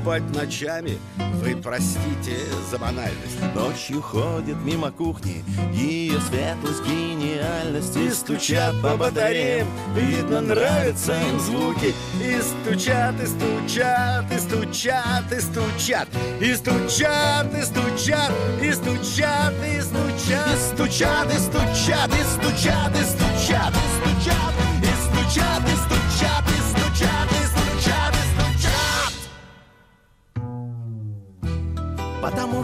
[0.07, 0.97] спать ночами
[1.41, 2.37] Вы простите
[2.71, 5.43] за банальность Ночью ходит мимо кухни
[5.73, 11.93] Ее светлость, гениальность И стучат по батареям Видно, нравятся им звуки
[12.23, 16.07] И стучат, и стучат, и стучат, и стучат
[16.39, 18.31] И стучат, и стучат,
[18.61, 24.53] и стучат, и стучат И стучат, и стучат, и стучат, и стучат, и стучат,
[24.83, 26.06] и стучат, и стучат,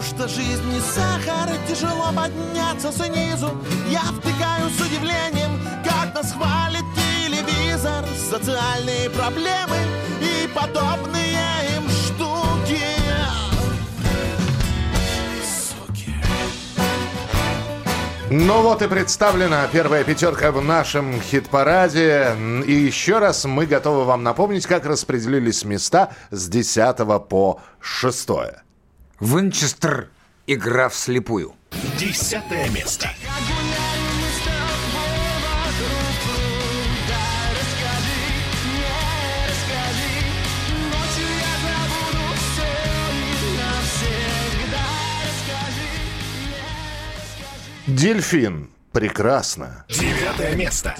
[0.04, 3.50] что жизнь не сахар, и тяжело подняться снизу.
[3.88, 8.04] Я втыкаю с удивлением, как нас хвалит телевизор.
[8.30, 9.76] Социальные проблемы
[10.20, 11.38] и подобные
[11.76, 12.80] им штуки.
[18.30, 22.36] Ну вот и представлена первая пятерка в нашем хит-параде.
[22.66, 28.28] И еще раз мы готовы вам напомнить, как распределились места с 10 по 6.
[29.20, 30.08] Винчестер.
[30.46, 31.54] Игра вслепую.
[31.98, 33.08] Десятое место.
[47.86, 48.70] Дельфин.
[48.92, 49.84] Прекрасно.
[49.88, 50.94] Девятое место.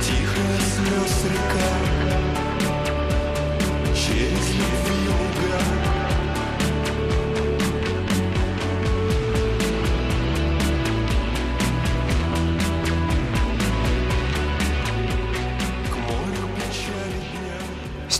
[0.00, 1.85] Тихо слез река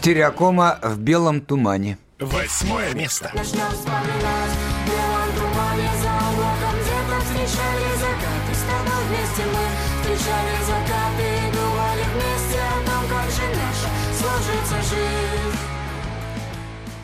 [0.07, 1.98] Стереокома в белом тумане.
[2.20, 3.28] Восьмое место.
[3.34, 9.64] Начнем вспоминать В белом тумане за облаком Где-то встречали закаты С тобой вместе мы
[9.98, 15.59] встречали закаты И думали вместе о том, как же наша сложится жизнь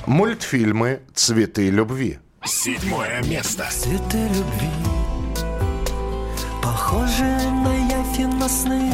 [0.07, 2.21] Мультфильмы «Цветы любви».
[2.45, 3.67] Седьмое место.
[3.69, 4.71] Цветы любви
[6.63, 8.93] Похожи на на сны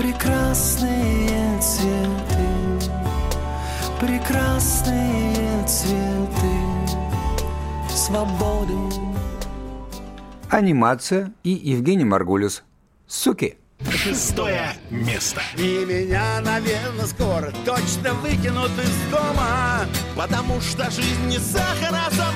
[0.00, 2.90] Прекрасные цветы
[4.00, 6.56] Прекрасные цветы
[7.90, 8.72] Свободы
[10.48, 12.62] Анимация и Евгений Маргулис.
[13.06, 13.58] Суки.
[13.90, 15.42] Шестое место.
[15.58, 19.84] И меня, наверное, скоро точно выкинут из дома
[20.16, 22.32] Потому что жизнь не сахар, а за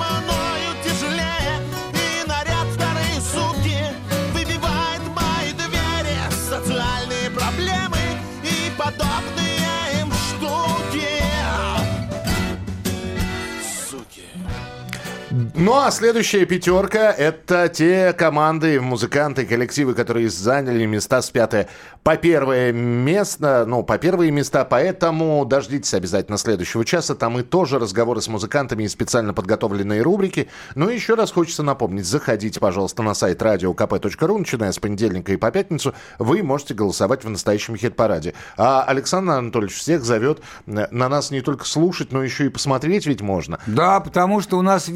[15.57, 21.68] Ну а следующая пятерка– это те команды, музыканты, коллективы, которые заняли места с 5
[22.02, 27.14] по первое место, ну, по первые места, поэтому дождитесь обязательно следующего часа.
[27.14, 30.48] Там и тоже разговоры с музыкантами и специально подготовленные рубрики.
[30.74, 35.36] Ну и еще раз хочется напомнить, заходите, пожалуйста, на сайт radiokp.ru, начиная с понедельника и
[35.36, 38.34] по пятницу, вы можете голосовать в настоящем хит-параде.
[38.57, 43.22] А Александр Анатольевич всех зовет на нас не только слушать, но еще и посмотреть ведь
[43.22, 43.61] можно.
[43.66, 44.88] Да, потому что у нас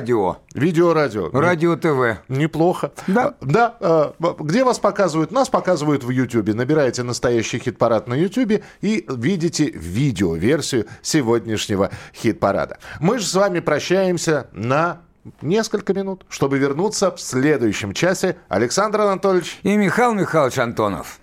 [0.00, 0.38] видео-радио.
[0.54, 1.30] Видео-радио.
[1.32, 2.20] Радио ТВ.
[2.28, 2.92] Неплохо.
[3.06, 3.34] Да.
[3.40, 3.76] Да.
[3.80, 5.32] э, Где вас показывают?
[5.32, 6.48] Нас показывают в YouTube.
[6.54, 12.78] Набираете настоящий хит-парад на YouTube и видите видео-версию сегодняшнего хит-парада.
[13.00, 15.00] Мы же с вами прощаемся на
[15.40, 18.36] несколько минут, чтобы вернуться в следующем часе.
[18.48, 19.58] Александр Анатольевич.
[19.62, 21.18] И Михаил Михайлович Антонов.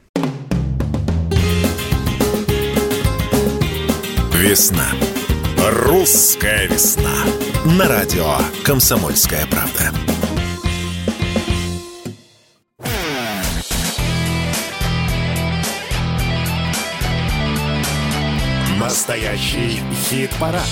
[4.33, 4.85] Весна.
[5.85, 7.11] Русская весна.
[7.77, 9.91] На радио «Комсомольская правда».
[18.79, 20.63] Настоящий хит-парад.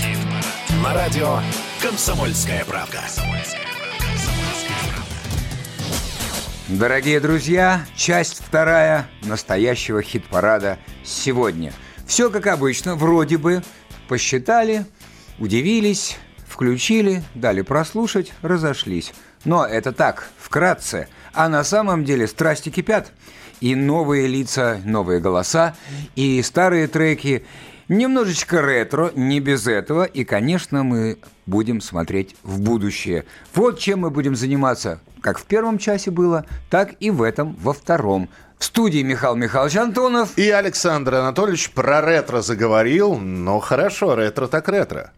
[0.84, 1.40] На радио
[1.84, 3.04] «Комсомольская правда».
[6.68, 11.74] Дорогие друзья, часть вторая настоящего хит-парада сегодня.
[12.08, 13.62] Все как обычно, вроде бы.
[14.08, 14.84] Посчитали,
[15.38, 16.18] удивились,
[16.58, 19.14] включили, дали прослушать, разошлись.
[19.46, 21.08] Но это так, вкратце.
[21.32, 23.12] А на самом деле страсти кипят.
[23.62, 25.76] И новые лица, новые голоса,
[26.16, 27.46] и старые треки.
[27.90, 30.06] Немножечко ретро, не без этого.
[30.06, 33.26] И, конечно, мы будем смотреть в будущее.
[33.54, 37.74] Вот чем мы будем заниматься, как в первом часе было, так и в этом, во
[37.74, 38.30] втором.
[38.58, 40.36] В студии Михаил Михайлович Антонов.
[40.40, 43.16] И Александр Анатольевич про ретро заговорил.
[43.20, 45.12] Ну хорошо, ретро так ретро.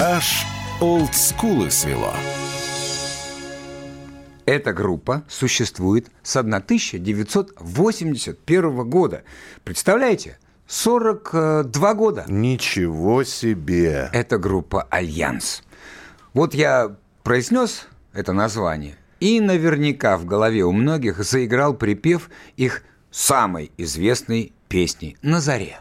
[0.00, 0.46] Аж
[0.80, 2.12] олдскулы свело.
[4.46, 9.24] Эта группа существует с 1981 года.
[9.64, 10.38] Представляете?
[10.68, 12.24] 42 года.
[12.28, 14.08] Ничего себе.
[14.12, 15.64] Это группа «Альянс».
[16.32, 16.94] Вот я
[17.24, 25.16] произнес это название, и наверняка в голове у многих заиграл припев их самой известной песни
[25.22, 25.80] «На заре».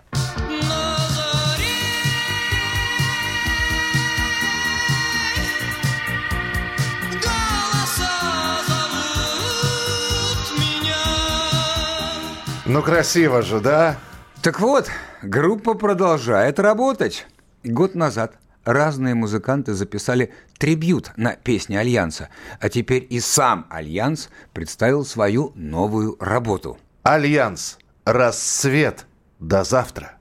[12.70, 13.98] Ну, красиво же, да?
[14.42, 14.90] Так вот,
[15.24, 17.26] группа продолжает работать.
[17.64, 18.34] Год назад
[18.66, 22.28] разные музыканты записали трибют на песни Альянса,
[22.60, 26.78] а теперь и сам Альянс представил свою новую работу.
[27.04, 27.78] Альянс.
[28.04, 29.06] Рассвет.
[29.40, 30.17] До завтра.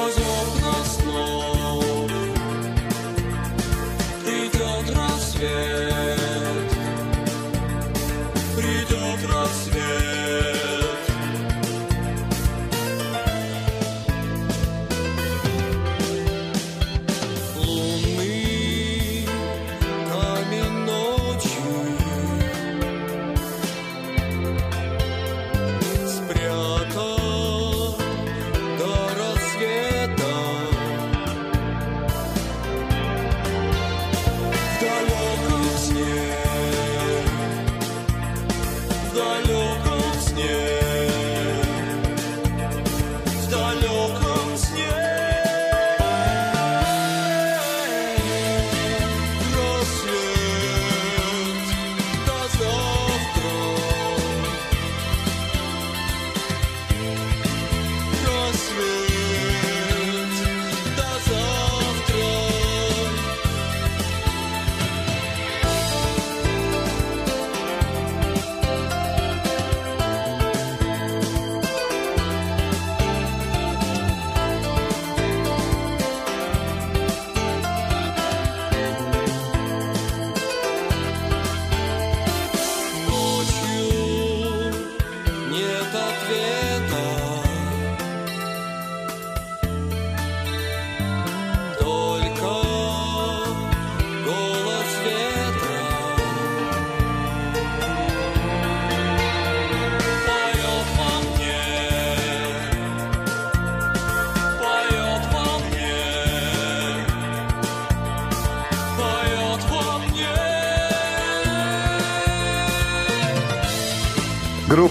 [0.00, 0.39] was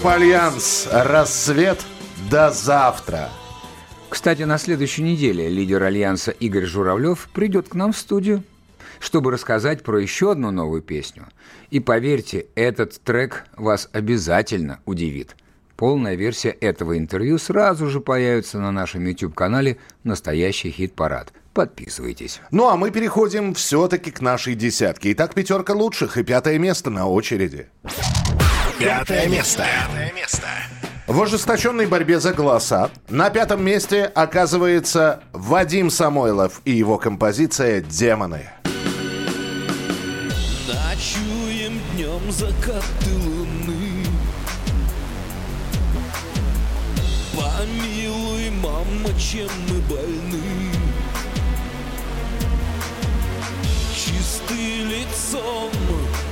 [0.00, 0.88] Группа Альянс.
[0.90, 1.84] Рассвет.
[2.30, 3.28] До завтра.
[4.08, 8.42] Кстати, на следующей неделе лидер Альянса Игорь Журавлев придет к нам в студию,
[8.98, 11.26] чтобы рассказать про еще одну новую песню.
[11.68, 15.36] И поверьте, этот трек вас обязательно удивит.
[15.76, 21.34] Полная версия этого интервью сразу же появится на нашем YouTube-канале «Настоящий хит-парад».
[21.52, 22.40] Подписывайтесь.
[22.50, 25.12] Ну а мы переходим все-таки к нашей десятке.
[25.12, 27.68] Итак, пятерка лучших и пятое место на очереди.
[28.80, 29.62] Пятое место.
[29.62, 30.46] Пятое место.
[31.06, 38.48] В ожесточенной борьбе за голоса на пятом месте оказывается Вадим Самойлов и его композиция «Демоны».
[40.66, 44.06] Ночуем днем закаты луны
[47.34, 50.72] Помилуй, мама, чем мы больны
[53.94, 55.70] Чисты лицом,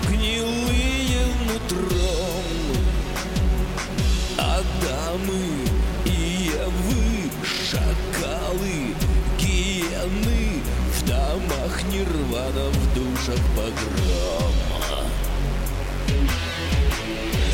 [0.09, 2.28] гнилые нутром
[5.09, 5.41] Адамы
[6.05, 8.95] и Евы, шакалы,
[9.39, 15.07] гиены В домах нирвана, в душах погрома.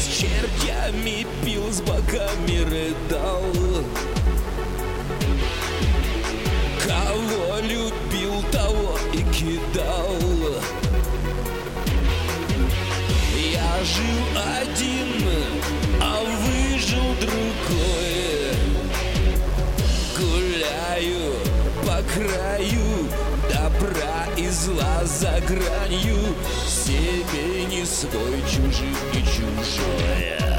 [0.01, 3.45] С чертями пил, с боками рыдал.
[6.85, 10.19] Кого любил, того и кидал.
[13.53, 15.84] Я жил один, а
[17.75, 18.55] другой
[20.17, 21.33] Гуляю
[21.83, 23.09] по краю
[23.51, 26.17] добра и зла за гранью.
[26.67, 30.54] Себе не свой, чужим и чужое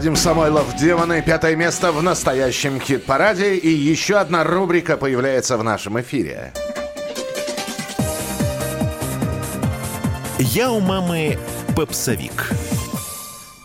[0.00, 3.56] Вадим Самойлов, «Демоны», пятое место в настоящем хит-параде.
[3.56, 6.54] И еще одна рубрика появляется в нашем эфире.
[10.38, 11.36] Я у мамы
[11.76, 12.50] попсовик.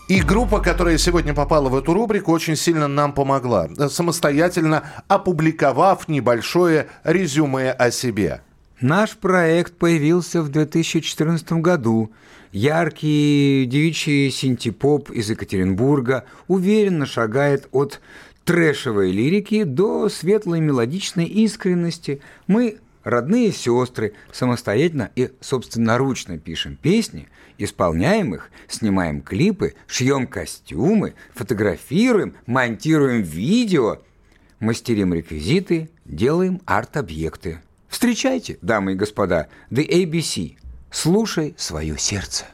[0.09, 6.87] И группа, которая сегодня попала в эту рубрику, очень сильно нам помогла, самостоятельно опубликовав небольшое
[7.05, 8.41] резюме о себе.
[8.81, 12.11] Наш проект появился в 2014 году.
[12.55, 17.99] Яркий девичий синтепоп из Екатеринбурга уверенно шагает от
[18.45, 22.21] трэшевой лирики до светлой мелодичной искренности.
[22.47, 27.27] Мы родные сестры, самостоятельно и собственноручно пишем песни,
[27.57, 33.99] исполняем их, снимаем клипы, шьем костюмы, фотографируем, монтируем видео,
[34.61, 37.59] мастерим реквизиты, делаем арт-объекты.
[37.89, 40.55] Встречайте, дамы и господа, The ABC.
[40.95, 42.45] Слушай свое сердце.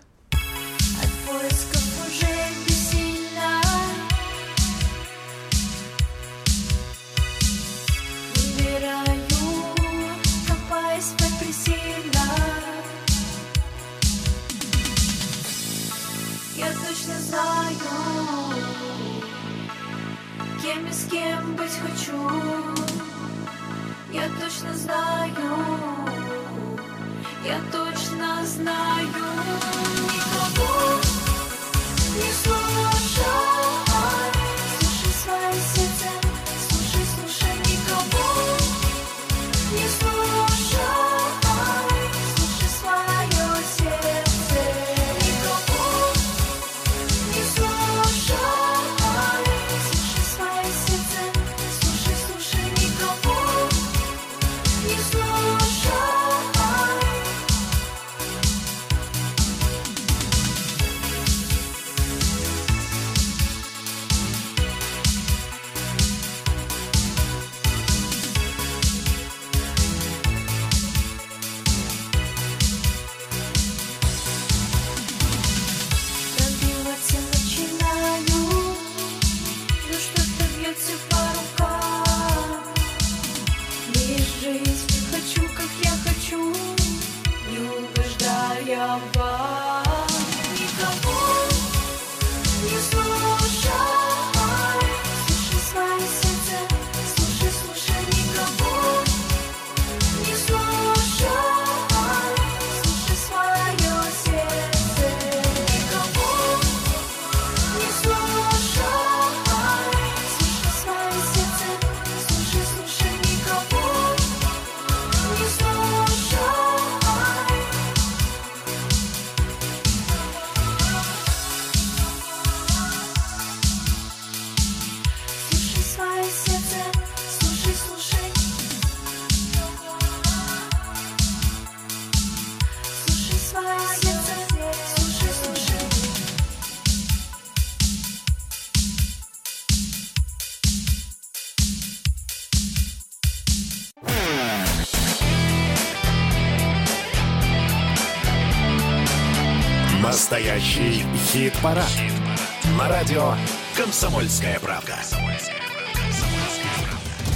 [154.02, 154.96] «Комсомольская правда».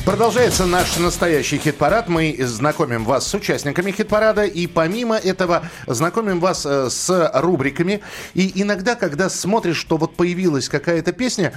[0.03, 2.09] Продолжается наш настоящий хит-парад.
[2.09, 4.45] Мы знакомим вас с участниками хит-парада.
[4.45, 8.01] И помимо этого знакомим вас э, с рубриками.
[8.33, 11.53] И иногда, когда смотришь, что вот появилась какая-то песня,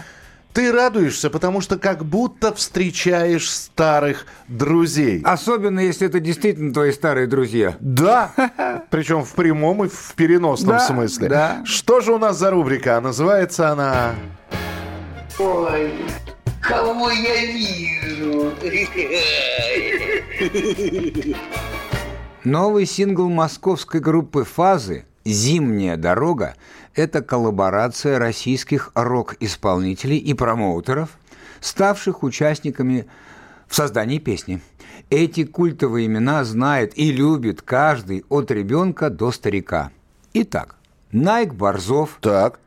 [0.53, 5.23] ты радуешься, потому что как будто встречаешь старых друзей.
[5.25, 7.77] Особенно, если это действительно твои старые друзья.
[7.81, 8.33] Да,
[8.91, 11.29] причем в прямом и в переносном Да, смысле.
[11.31, 11.63] да.
[11.65, 13.01] Что же у нас за рубрика?
[13.01, 14.15] Называется она...
[15.39, 15.95] Ой,
[16.61, 18.53] кого я вижу?
[22.45, 26.57] Новый сингл московской группы «Фазы» «Зимняя дорога»—
[26.95, 31.11] это коллаборация российских рок-исполнителей и промоутеров,
[31.61, 33.07] ставших участниками
[33.69, 34.61] в создании песни.
[35.09, 39.93] Эти культовые имена знает и любит каждый от ребенка до старика.
[40.35, 40.75] Итак,
[41.13, 42.59] Найк Борзов, так.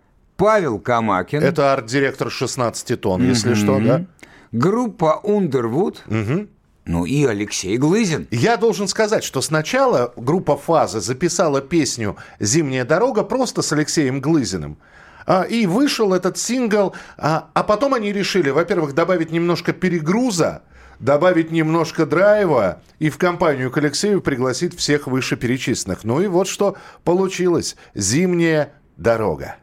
[0.42, 4.06] Павел Камакин, Это арт-директор 16 тонн, если что, да?
[4.52, 6.48] Группа Underwood,
[6.86, 8.28] Ну и Алексей Глызин.
[8.32, 14.80] Я должен сказать, что сначала группа «Фазы» записала песню «Зимняя дорога» просто с Алексеем Глызиным.
[15.28, 20.64] А, И вышел этот сингл, а, а потом они решили, во-первых, добавить немножко перегруза,
[21.00, 26.04] добавить немножко драйва и в компанию к Алексею пригласить всех вышеперечисленных.
[26.04, 27.76] Ну и вот что получилось.
[27.94, 29.61] «Зимняя дорога».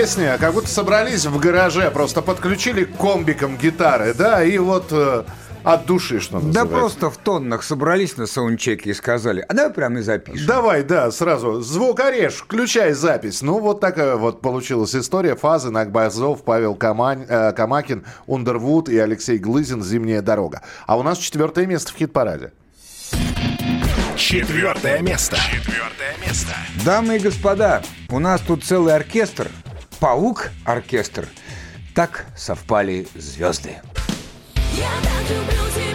[0.00, 5.24] Песня, как будто собрались в гараже, просто подключили к комбикам гитары, да, и вот э,
[5.64, 6.76] от души, что Да называется.
[6.78, 10.46] просто в тоннах собрались на саундчеке и сказали, а давай прямо и запишем.
[10.46, 11.62] Давай, да, сразу.
[11.62, 13.40] Звукорежь, включай запись.
[13.40, 15.34] Ну, вот такая вот получилась история.
[15.34, 20.60] Фазы, Нагбазов, Павел Камань, э, Камакин, Ундервуд и Алексей Глызин «Зимняя дорога».
[20.86, 22.52] А у нас четвертое место в хит-параде.
[24.16, 25.36] Четвертое место.
[25.36, 26.52] Четвертое место.
[26.84, 29.48] Дамы и господа, у нас тут целый оркестр.
[30.00, 31.26] Паук оркестр.
[31.94, 33.76] Так совпали звезды.
[34.74, 35.85] Я так люблю тебя,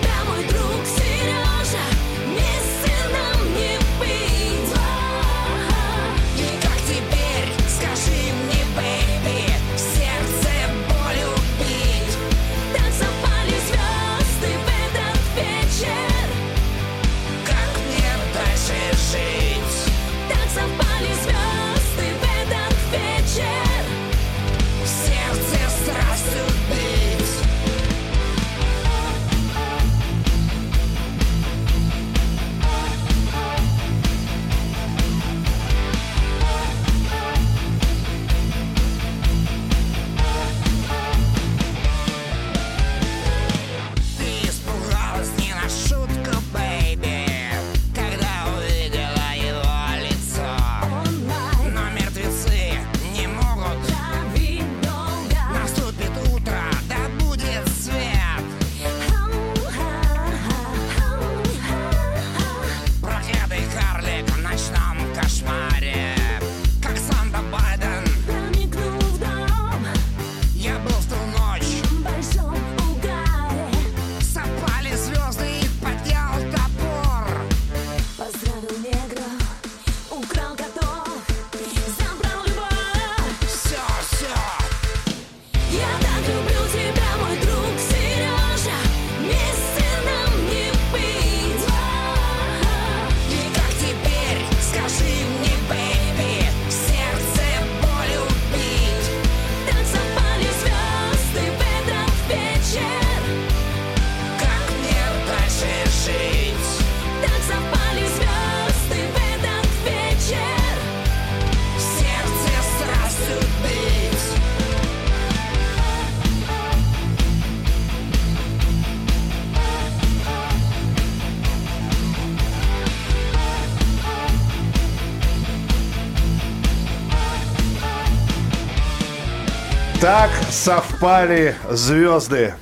[130.12, 132.54] Так совпали звезды.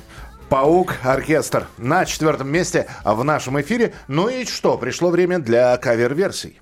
[0.48, 3.92] Паук, оркестр на четвертом месте в нашем эфире.
[4.06, 6.60] Ну и что, пришло время для кавер-версий.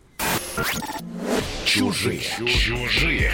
[1.66, 2.22] Чужие.
[2.38, 3.32] Чужие.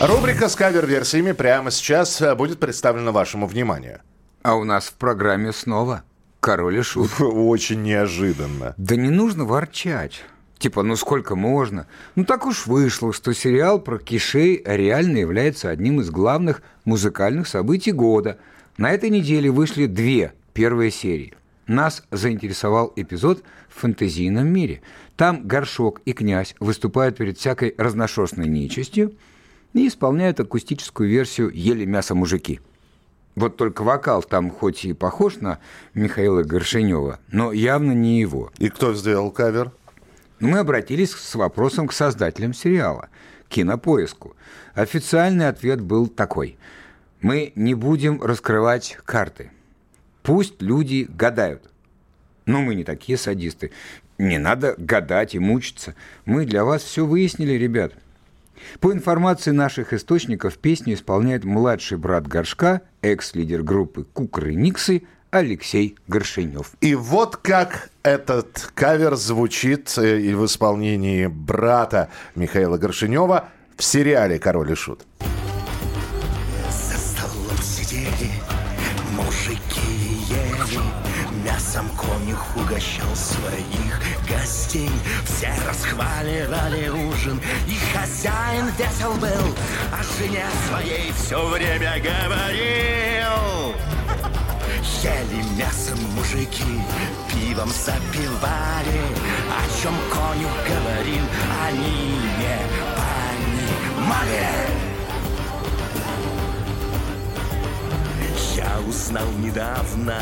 [0.00, 4.00] Рубрика с кавер-версиями прямо сейчас э, будет представлена вашему вниманию.
[4.42, 6.04] А у нас в программе снова
[6.40, 7.10] король и шут.
[7.20, 8.72] Очень неожиданно.
[8.78, 10.22] Да не нужно ворчать.
[10.58, 11.86] Типа, ну сколько можно?
[12.16, 17.92] Ну так уж вышло, что сериал про Кишей реально является одним из главных музыкальных событий
[17.92, 18.38] года.
[18.76, 21.34] На этой неделе вышли две первые серии.
[21.68, 24.80] Нас заинтересовал эпизод в фэнтезийном мире.
[25.16, 29.12] Там Горшок и Князь выступают перед всякой разношерстной нечистью
[29.74, 32.60] и исполняют акустическую версию «Ели мясо мужики».
[33.36, 35.60] Вот только вокал там хоть и похож на
[35.94, 38.50] Михаила Горшинева, но явно не его.
[38.58, 39.70] И кто сделал кавер?
[40.40, 43.08] Мы обратились с вопросом к создателям сериала,
[43.48, 44.36] кинопоиску.
[44.74, 46.56] Официальный ответ был такой.
[47.20, 49.50] Мы не будем раскрывать карты.
[50.22, 51.68] Пусть люди гадают.
[52.46, 53.72] Но мы не такие садисты.
[54.16, 55.94] Не надо гадать и мучиться.
[56.24, 57.92] Мы для вас все выяснили, ребят.
[58.80, 66.72] По информации наших источников, песню исполняет младший брат Горшка, экс-лидер группы Кукры Никсы Алексей Горшинев.
[66.80, 74.38] И вот как этот кавер звучит э, и в исполнении брата Михаила Горшинева в сериале
[74.38, 75.02] «Король и Шут».
[76.70, 78.30] За столом сидели
[79.12, 79.80] мужики
[80.28, 80.80] ели
[81.44, 84.90] Мясом конюх угощал своих гостей
[85.24, 89.54] Все расхваливали ужин И хозяин весел был
[89.92, 93.97] О жене своей все время говорил
[95.02, 96.80] Ели мясом мужики,
[97.30, 99.00] пивом запивали.
[99.48, 101.24] О чем конюх говорил,
[101.66, 102.58] они не
[102.96, 104.87] понимали
[108.56, 110.16] Я узнал недавно,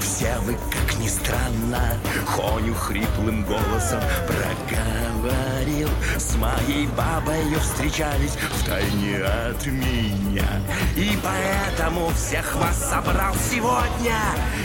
[0.00, 5.88] все вы, как ни странно, Хоню хриплым голосом проговорил.
[6.16, 10.48] С моей бабою встречались втайне от меня.
[10.96, 14.16] И поэтому всех вас собрал сегодня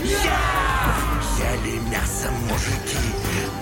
[0.04, 0.74] я!
[1.40, 2.98] Ели мясом мужики,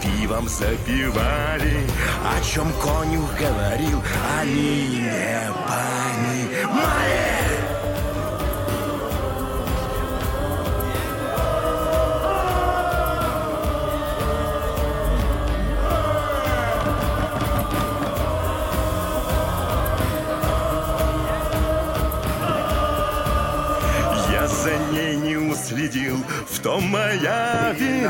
[0.02, 1.88] пивом запивали.
[2.26, 4.02] О чем конюх говорил,
[4.40, 7.31] они не понимали.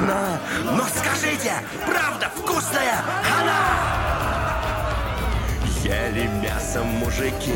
[0.01, 0.39] Вина.
[0.63, 1.53] Но скажите,
[1.85, 2.99] правда вкусная
[3.39, 3.91] она?
[5.83, 7.55] Ели мясо мужики,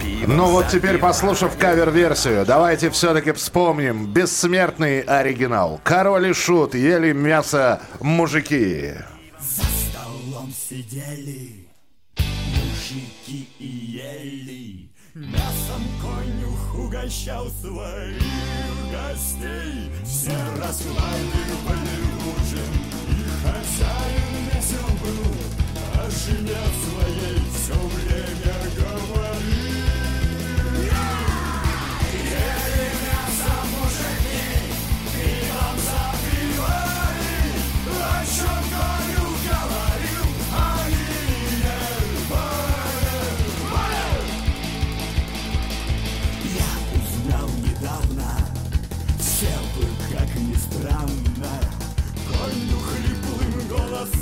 [0.00, 5.80] пиво Ну вот теперь, послушав кавер-версию, давайте все-таки вспомним бессмертный оригинал.
[5.82, 8.92] Король и Шут ели мясо мужики.
[9.40, 11.66] За столом сидели
[12.16, 14.86] мужики и ели.
[15.16, 15.65] Конюх
[17.06, 18.20] угощал своих
[18.90, 19.90] гостей.
[20.04, 22.72] Все расхваливали ужин,
[23.08, 25.32] и хозяин весел был.
[25.94, 28.15] О жене своей все время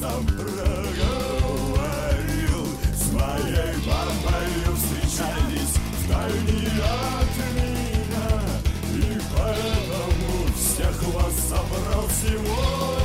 [0.05, 0.65] голосом проговорил.
[2.95, 5.75] С моей бабою встречались
[6.05, 8.29] вдали от меня,
[8.95, 13.04] И поэтому всех вас собрал сегодня.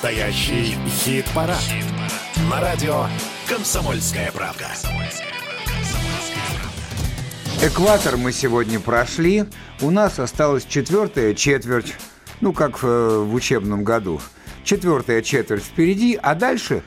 [0.00, 1.58] Настоящий хит-парад.
[2.48, 3.06] На радио
[3.48, 4.68] «Комсомольская правда».
[7.60, 9.46] Экватор мы сегодня прошли.
[9.80, 11.96] У нас осталась четвертая четверть.
[12.40, 14.20] Ну, как э, в учебном году.
[14.62, 16.84] Четвертая четверть впереди, а дальше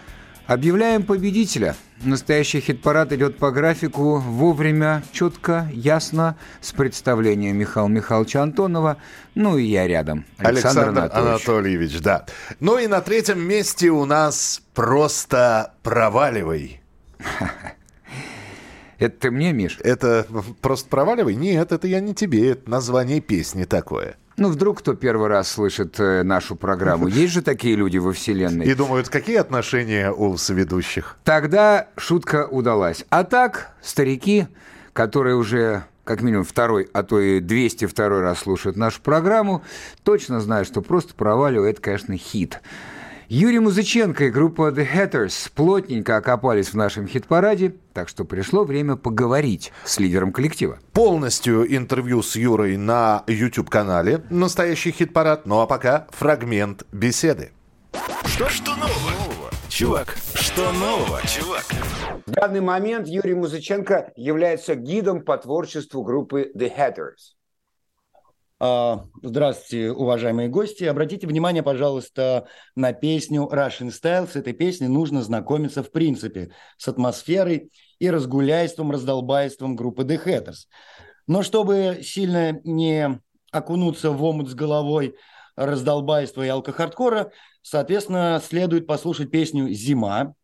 [0.48, 1.76] объявляем победителя.
[2.04, 8.98] Настоящий хит-парад идет по графику вовремя, четко, ясно, с представлением Михаила Михайловича Антонова.
[9.36, 10.26] Ну и я рядом.
[10.38, 11.48] Александр, Анатольевич.
[11.48, 12.26] Анатольевич, да.
[12.60, 16.82] Ну и на третьем месте у нас просто проваливай.
[18.98, 19.80] Это ты мне, Миш?
[19.84, 20.26] Это
[20.62, 21.36] просто проваливай?
[21.36, 22.52] Нет, это я не тебе.
[22.52, 24.16] Это название песни такое.
[24.42, 27.06] Ну, вдруг кто первый раз слышит э, нашу программу.
[27.22, 28.66] Есть же такие люди во Вселенной.
[28.66, 31.18] И думают, какие отношения у соведущих?
[31.24, 33.06] Тогда шутка удалась.
[33.12, 34.48] А так, старики,
[34.94, 39.62] которые уже как минимум второй, а то и 202 раз слушают нашу программу,
[40.02, 42.62] точно знают, что просто проваливает, это, конечно, хит.
[43.34, 48.98] Юрий Музыченко и группа The Hatters плотненько окопались в нашем хит-параде, так что пришло время
[48.98, 50.80] поговорить с лидером коллектива.
[50.92, 55.46] Полностью интервью с Юрой на YouTube-канале «Настоящий хит-парад».
[55.46, 57.54] Ну а пока фрагмент беседы.
[58.26, 59.50] Что, что нового?
[59.70, 61.64] Чувак, что нового, чувак?
[62.26, 67.38] В данный момент Юрий Музыченко является гидом по творчеству группы The Hatters.
[68.64, 70.84] А, Здравствуйте, уважаемые гости.
[70.84, 74.32] Обратите внимание, пожалуйста, на песню Russian Style.
[74.32, 80.68] С этой песней нужно знакомиться, в принципе, с атмосферой и разгуляйством, раздолбайством группы The Hatters.
[81.26, 83.20] Но чтобы сильно не
[83.52, 85.16] окунуться в омут с головой
[85.56, 87.32] раздолбайства и алкохардкора,
[87.64, 90.36] соответственно, следует послушать песню «Зима».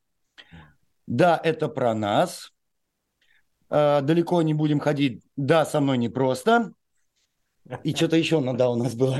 [1.06, 2.52] Да, это про нас.
[3.70, 5.22] А, Далеко не будем ходить.
[5.36, 6.74] Да, со мной непросто.
[7.84, 9.20] И что-то еще надо у нас было.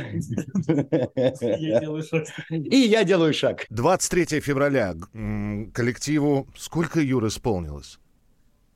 [2.50, 3.66] И я делаю шаг.
[3.70, 4.96] 23 февраля
[5.74, 8.00] коллективу сколько Юр исполнилось?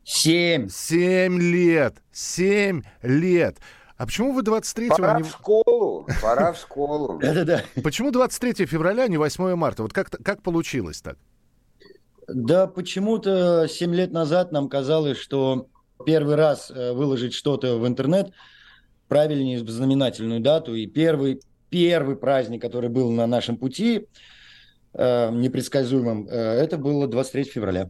[0.04, 0.68] Семь.
[0.70, 1.96] Семь лет.
[2.12, 3.58] Семь лет.
[3.98, 5.24] А почему вы 23-го Пора не...
[5.24, 7.20] в школу, пора в школу.
[7.22, 7.62] Да-да-да.
[7.84, 9.84] Почему 23 февраля, а не 8 марта?
[9.84, 11.20] Вот как, как получилось так?
[12.28, 15.68] Да почему-то 7 лет назад нам казалось, что
[16.04, 18.32] первый раз э, выложить что-то в интернет
[19.12, 20.74] правильнее знаменательную дату.
[20.74, 24.08] И первый, первый праздник, который был на нашем пути,
[24.94, 27.90] э, непредсказуемым, э, это было 23 февраля.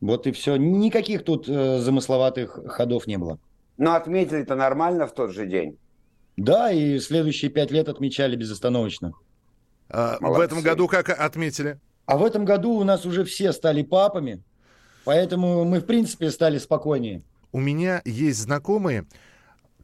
[0.00, 0.54] Вот и все.
[0.54, 3.40] Никаких тут э, замысловатых ходов не было.
[3.76, 5.78] Но отметили-то нормально в тот же день.
[6.36, 9.14] Да, и следующие пять лет отмечали безостановочно.
[9.88, 11.80] А, в этом году как отметили?
[12.06, 14.44] А в этом году у нас уже все стали папами,
[15.04, 17.22] поэтому мы, в принципе, стали спокойнее.
[17.50, 19.06] У меня есть знакомые,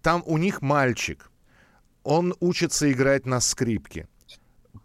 [0.08, 1.30] там у них мальчик.
[2.02, 4.08] Он учится играть на скрипке.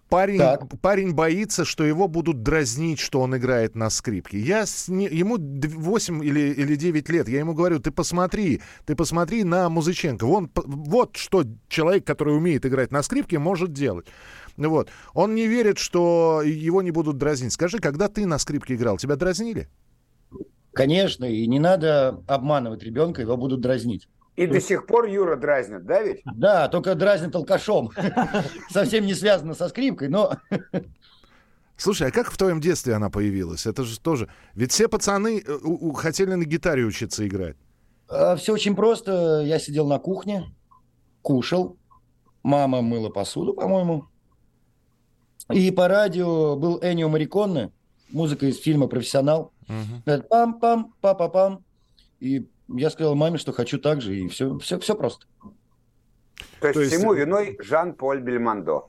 [0.10, 0.64] Парень, Так.
[0.82, 4.38] парень боится, что его будут дразнить, что он играет на скрипке.
[4.38, 7.30] Я с не- ему дв- 8 или, или 9 лет.
[7.30, 10.26] Я ему говорю, ты посмотри, ты посмотри на Музыченко.
[10.26, 14.08] Вон, вот что человек, который умеет играть на скрипке, может делать.
[14.58, 14.90] Вот.
[15.14, 17.54] Он не верит, что его не будут дразнить.
[17.54, 19.70] Скажи, когда ты на скрипке играл, тебя дразнили?
[20.74, 24.10] Конечно, и не надо обманывать ребенка, его будут дразнить.
[24.36, 26.22] И до сих пор Юра дразнит, да ведь?
[26.26, 27.92] Да, только дразнит алкашом.
[28.70, 30.38] Совсем не связано со скрипкой, но...
[31.78, 33.66] Слушай, а как в твоем детстве она появилась?
[33.66, 34.30] Это же тоже...
[34.56, 35.58] Ведь все пацаны э,
[35.96, 37.58] хотели на гитаре учиться играть.
[38.08, 39.42] Все А, очень просто.
[39.46, 40.54] Я сидел на кухне,
[41.22, 41.78] кушал.
[42.42, 44.06] Мама мыла посуду, по-моему.
[45.52, 47.72] И по радио был Энио Мариконне,
[48.10, 49.52] музыка из фильма «Профессионал».
[50.06, 51.64] Пам-пам, па-па-пам.
[52.20, 55.26] И я сказал маме, что хочу так же, и все, все, все просто.
[56.60, 58.88] То есть, То есть- всему виной Жан-Поль Бельмондо.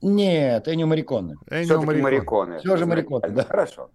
[0.00, 1.36] Нет, Энио Мариконне.
[1.50, 2.58] Все-таки Мариконы.
[2.60, 3.44] Все же Мариконне, да.
[3.44, 3.90] Хорошо.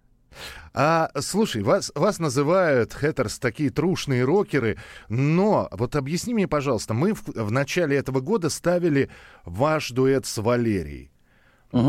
[0.74, 4.76] А, слушай, вас, вас называют хэттерс такие трушные рокеры,
[5.08, 9.08] но вот объясни мне, пожалуйста, мы в, в начале этого года ставили
[9.44, 11.12] ваш дуэт с Валерией.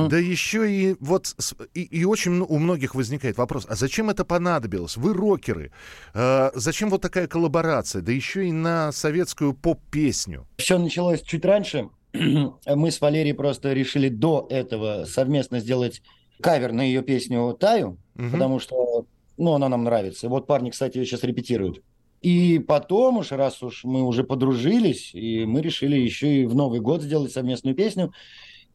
[0.10, 1.36] Да еще и вот
[1.74, 4.98] и, и очень у многих возникает вопрос, а зачем это понадобилось?
[4.98, 5.72] Вы рокеры,
[6.14, 10.48] э, зачем вот такая коллаборация, да еще и на советскую поп-песню?
[10.58, 11.90] Все началось чуть раньше.
[12.14, 16.02] Мы с Валерией просто решили до этого совместно сделать
[16.42, 18.32] кавер на ее песню «Таю», Мгм.
[18.32, 19.06] потому что
[19.38, 20.30] ну, она нам нравится.
[20.30, 21.82] Вот парни, кстати, ее сейчас репетируют.
[22.22, 26.80] И потом уж, раз уж мы уже подружились, и мы решили еще и в Новый
[26.80, 28.14] год сделать совместную песню,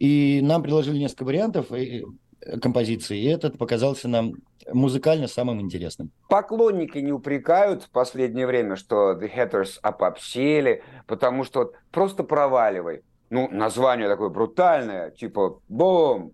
[0.00, 2.02] и нам предложили несколько вариантов э,
[2.60, 4.32] композиций, и этот показался нам
[4.72, 6.10] музыкально самым интересным.
[6.28, 13.02] Поклонники не упрекают в последнее время, что The Hatters опопсели, потому что просто проваливай.
[13.28, 16.32] Ну, название такое брутальное, типа «Бум!»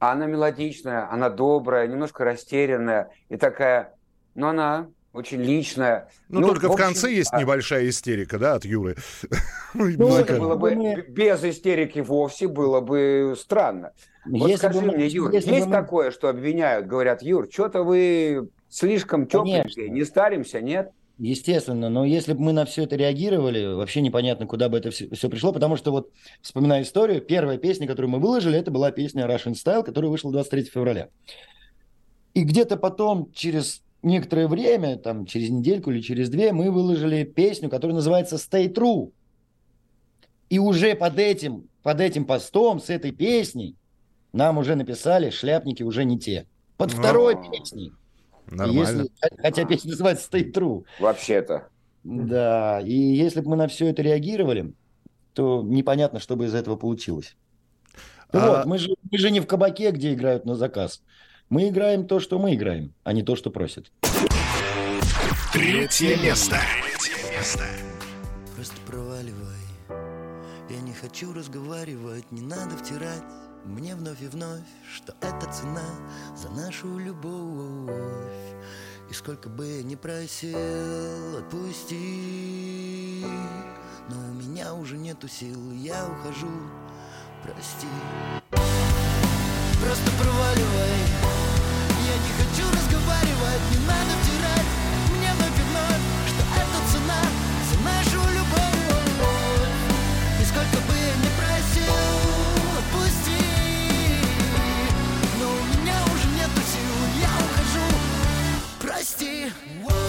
[0.00, 3.94] А она мелодичная, она добрая, немножко растерянная и такая,
[4.34, 6.08] ну, она очень личное.
[6.28, 8.96] Ну, только в, общем, конце есть а, небольшая истерика, да, от Юры.
[9.74, 13.92] Ну, это было бы без истерики вовсе было бы странно.
[14.24, 17.48] Вот Если скажи бы мы- мне, Юр, если есть мы- такое, что обвиняют, говорят, Юр,
[17.50, 20.90] что-то вы слишком тепленькие, не старимся, нет?
[21.18, 25.28] Естественно, но если бы мы на все это реагировали, вообще непонятно, куда бы это все,
[25.28, 26.10] пришло, потому что вот,
[26.40, 30.64] вспоминая историю, первая песня, которую мы выложили, это была песня Russian Style, которая вышла 23
[30.64, 31.08] февраля.
[32.34, 37.68] И где-то потом, через некоторое время, там, через недельку или через две, мы выложили песню,
[37.70, 39.10] которая называется Stay True.
[40.50, 43.76] И уже под этим, под этим постом, с этой песней,
[44.32, 46.46] нам уже написали, шляпники уже не те.
[46.76, 47.50] Под второй А.
[47.50, 47.92] песней.
[48.50, 49.02] Нормально.
[49.02, 50.84] Если- хотя песня называется Stay True.
[51.00, 51.68] Вообще-то.
[52.04, 54.74] Да, и если бы мы на все это реагировали,
[55.32, 57.36] то непонятно, что бы из этого получилось.
[58.32, 61.02] А- Вот, мы же, мы же не в кабаке, где играют на заказ.
[61.54, 63.86] Мы играем то, что мы играем, а не то, что просят.
[65.52, 66.58] Третье место.
[68.56, 69.62] Просто проваливай.
[70.68, 73.22] Я не хочу разговаривать, не надо втирать
[73.64, 75.88] Мне вновь и вновь, что это цена
[76.36, 77.92] за нашу любовь.
[79.08, 83.24] И сколько бы я ни просил, отпусти.
[84.10, 86.50] Но у меня уже нету сил, я ухожу,
[87.44, 87.86] прости
[89.84, 90.96] Просто проваливай.
[92.08, 94.68] Я не хочу разговаривать, не надо втирать.
[95.10, 95.60] Мне вновь
[96.26, 97.20] что это цена
[97.68, 98.80] за нашу любовь
[100.40, 101.92] И сколько бы я ни просил,
[102.78, 103.44] отпусти.
[105.38, 107.86] Но у меня уже нету сил, я ухожу,
[108.80, 109.52] прости
[109.82, 110.03] Прости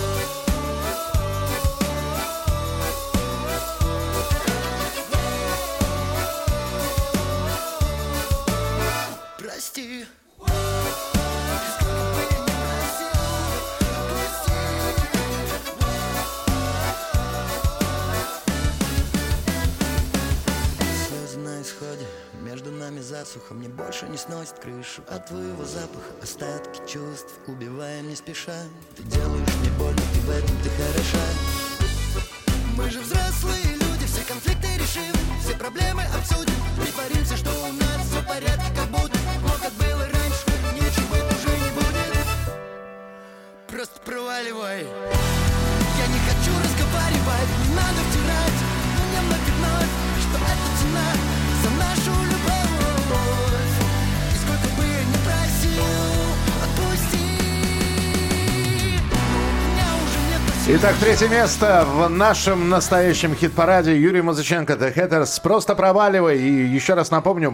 [22.85, 25.01] нами засуха Мне больше не сносит крышу.
[25.09, 28.59] От твоего запаха Остатки чувств убиваем не спеша.
[28.95, 31.25] Ты делаешь мне больно, ты в этом ты хороша.
[32.77, 38.19] Мы же взрослые люди, все конфликты решим Все проблемы обсудим, притворимся, что у нас все
[38.21, 40.45] в порядке Как будто, но как было раньше,
[40.75, 42.27] ничего уже не будет.
[43.67, 44.83] Просто проваливай.
[44.83, 48.59] Я не хочу разговаривать, не надо втирать.
[49.09, 51.34] Мне вновь вновь, что это цена
[60.67, 65.39] Итак, третье место в нашем настоящем хит-параде Юрий Музыченко The Hatters.
[65.43, 66.39] Просто проваливай.
[66.39, 67.49] И еще раз напомню,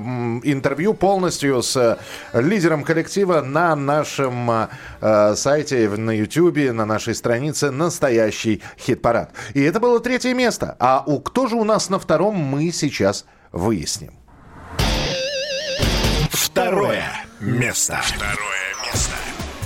[0.46, 1.98] интервью полностью с э,
[2.42, 4.50] лидером коллектива на нашем
[5.02, 9.34] э, сайте, на YouTube, на нашей странице «Настоящий хит-парад».
[9.56, 10.78] И это было третье место.
[10.80, 14.14] А у кто же у нас на втором, мы сейчас выясним.
[16.30, 17.04] Второе
[17.42, 18.00] место.
[18.02, 18.71] Второе.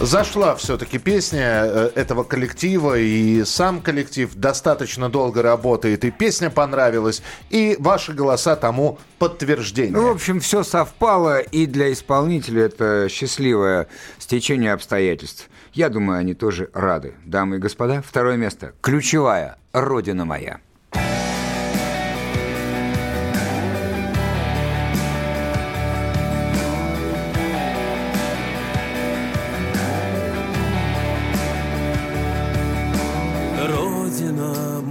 [0.01, 7.23] Зашла все-таки песня э, этого коллектива, и сам коллектив достаточно долго работает, и песня понравилась,
[7.49, 9.93] и ваши голоса тому подтверждение.
[9.93, 13.87] Ну, в общем, все совпало, и для исполнителя это счастливое
[14.19, 15.49] стечение обстоятельств.
[15.71, 17.15] Я думаю, они тоже рады.
[17.25, 18.73] Дамы и господа, второе место.
[18.81, 19.57] Ключевая.
[19.71, 20.59] Родина моя.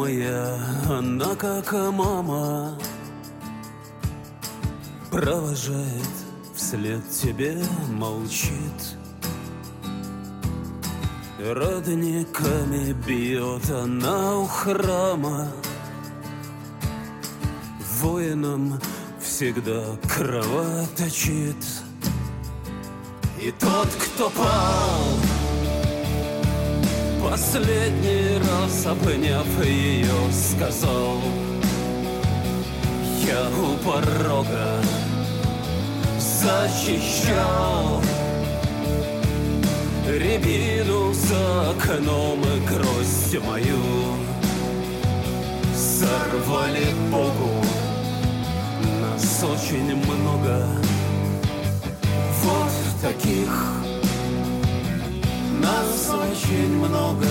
[0.04, 0.58] Моя,
[0.90, 2.78] она как мама
[5.10, 6.14] Провожает
[6.54, 7.56] вслед тебе,
[7.88, 8.80] молчит.
[11.38, 15.48] Родниками бьет она у храма.
[18.00, 18.80] Воинам
[19.20, 21.64] всегда кровоточит.
[23.40, 25.33] И тот, кто пал
[27.34, 31.18] Последний раз обняв ее, сказал
[33.26, 34.80] Я у порога
[36.16, 38.00] защищал
[40.06, 43.82] Рябину за окном и гроздь мою.
[45.74, 47.64] Сорвали Богу
[49.02, 50.68] Нас очень много.
[52.44, 53.50] Вот таких
[55.60, 57.26] Нас очень много.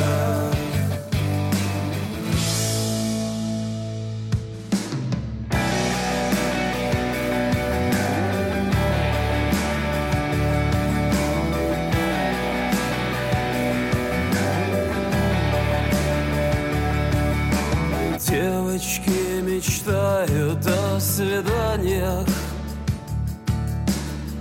[18.28, 22.28] Девочки мечтают о свиданиях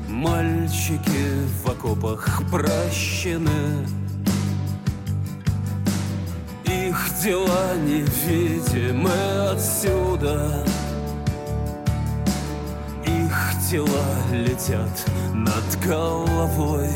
[0.09, 3.86] Мальчики в окопах прощены
[7.23, 9.11] дела невидимы
[9.53, 10.65] отсюда.
[13.05, 16.90] Их тела летят над головой.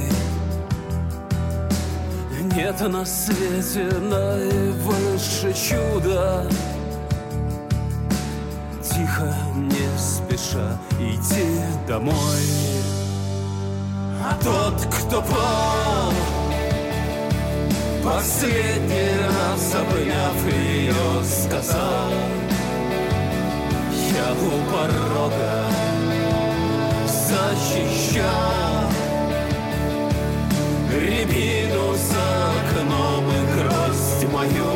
[2.56, 6.48] Нет на свете наивысше чуда
[8.82, 12.14] Тихо, не спеша идти домой.
[14.24, 16.12] А тот, кто пал
[18.06, 22.12] Последний раз обняв ее, сказал
[24.14, 25.64] Я у порога
[27.08, 28.22] защищал
[30.88, 32.26] Рябину за
[32.60, 34.75] окном и гроздь мою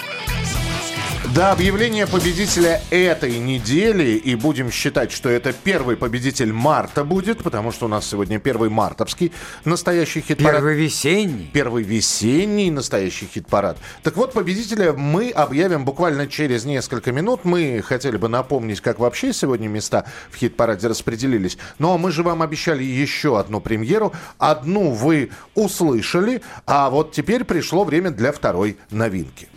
[1.35, 7.71] До объявления победителя этой недели, и будем считать, что это первый победитель марта будет, потому
[7.71, 9.31] что у нас сегодня первый мартовский
[9.63, 10.55] настоящий хит-парад.
[10.55, 11.49] Первый весенний.
[11.53, 13.77] Первый весенний настоящий хит-парад.
[14.03, 17.45] Так вот, победителя мы объявим буквально через несколько минут.
[17.45, 21.57] Мы хотели бы напомнить, как вообще сегодня места в хит-параде распределились.
[21.79, 24.11] Но мы же вам обещали еще одну премьеру.
[24.37, 29.47] Одну вы услышали, а вот теперь пришло время для второй новинки.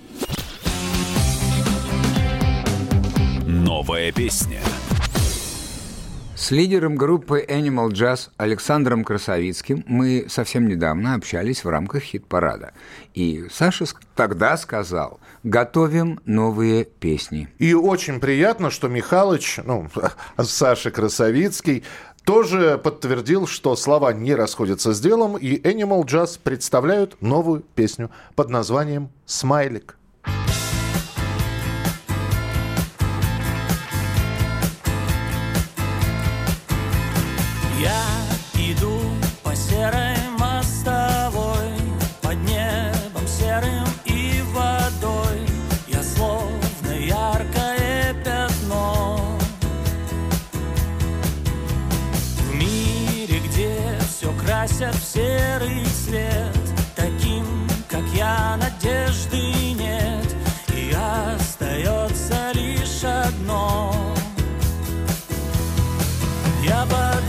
[3.65, 4.61] Новая песня.
[6.37, 12.75] С лидером группы Animal Jazz Александром Красовицким мы совсем недавно общались в рамках хит-парада.
[13.15, 17.49] И Саша тогда сказал, готовим новые песни.
[17.59, 19.89] И очень приятно, что Михалыч, ну,
[20.39, 21.85] Саша Красовицкий,
[22.27, 28.51] тоже подтвердил, что слова не расходятся с делом, и Animal Jazz представляют новую песню под
[28.51, 29.97] названием «Смайлик».
[55.15, 56.65] Серый цвет
[56.97, 57.47] Таким,
[57.89, 60.35] как я, надежды нет.
[60.75, 63.93] И остается лишь одно.
[66.65, 67.29] Я под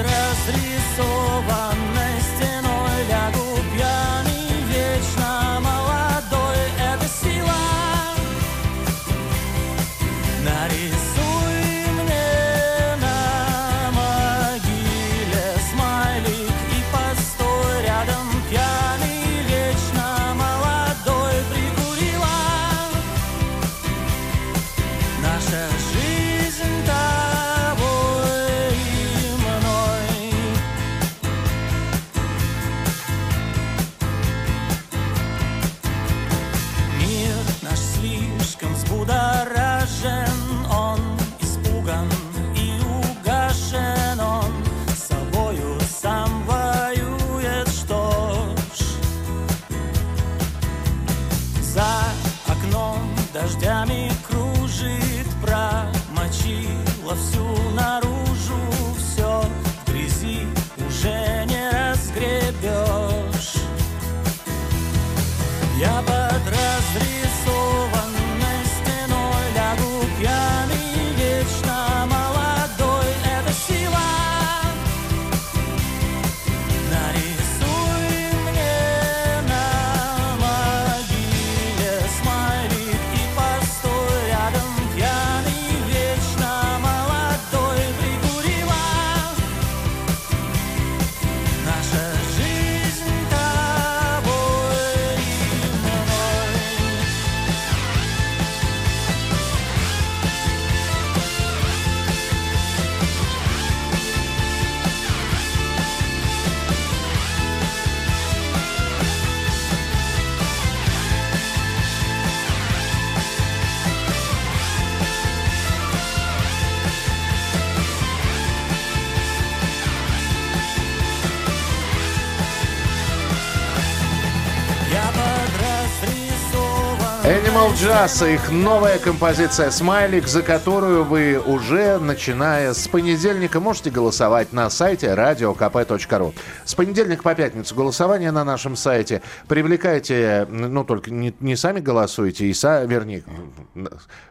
[127.85, 134.71] Jazz, их новая композиция «Смайлик», за которую вы уже, начиная с понедельника, можете голосовать на
[134.71, 136.33] сайте radiokp.ru.
[136.63, 139.21] С понедельника по пятницу голосование на нашем сайте.
[139.47, 143.23] Привлекайте, ну, только не, не сами голосуйте, и са, вернее,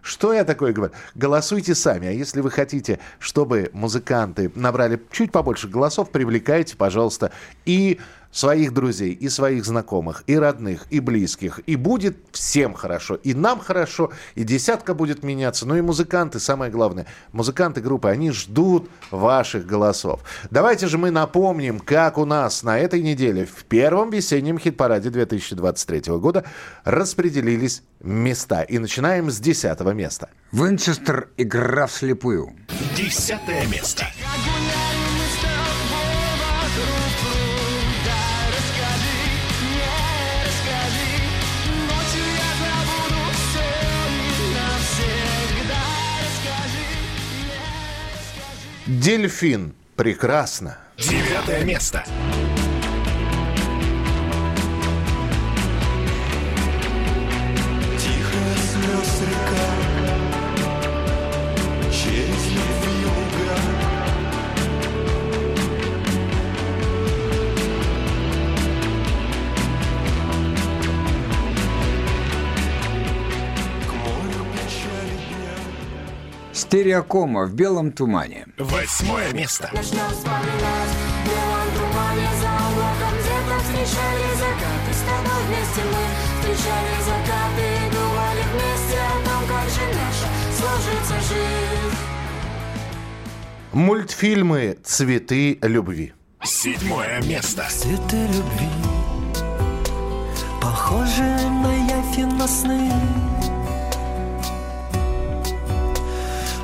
[0.03, 0.93] что я такое говорю?
[1.15, 7.31] Голосуйте сами, а если вы хотите, чтобы музыканты набрали чуть побольше голосов, привлекайте, пожалуйста,
[7.67, 8.01] и
[8.35, 11.61] своих друзей, и своих знакомых, и родных, и близких.
[11.67, 13.15] И будет всем хорошо.
[13.15, 15.67] И нам хорошо, и десятка будет меняться.
[15.67, 20.21] Ну и музыканты, самое главное, музыканты группы, они ждут ваших голосов.
[20.51, 26.19] Давайте же мы напомним, как у нас на этой неделе в первом весеннем хит-параде 2023
[26.19, 26.45] года
[26.83, 28.63] распределились места.
[28.63, 30.29] И начинаем с десятого места.
[30.51, 32.53] Винчестер «Игра вслепую».
[32.97, 34.07] Десятое место.
[48.87, 49.75] Дельфин.
[49.97, 50.77] Прекрасно.
[50.99, 52.05] Девятое место.
[76.75, 78.47] Стереокома в белом тумане.
[78.59, 79.71] Восьмое место.
[79.73, 86.03] Начнем вспоминать В белом тумане за облаком Где-то встречали закаты С тобой вместе мы
[86.35, 90.29] встречали закаты И думали вместе о том, как же наша
[90.59, 91.97] сложится жизнь
[93.73, 96.13] Мультфильмы «Цветы любви».
[96.43, 97.69] Седьмое место.
[97.69, 98.69] Цветы любви
[100.61, 102.91] Похожи на на сны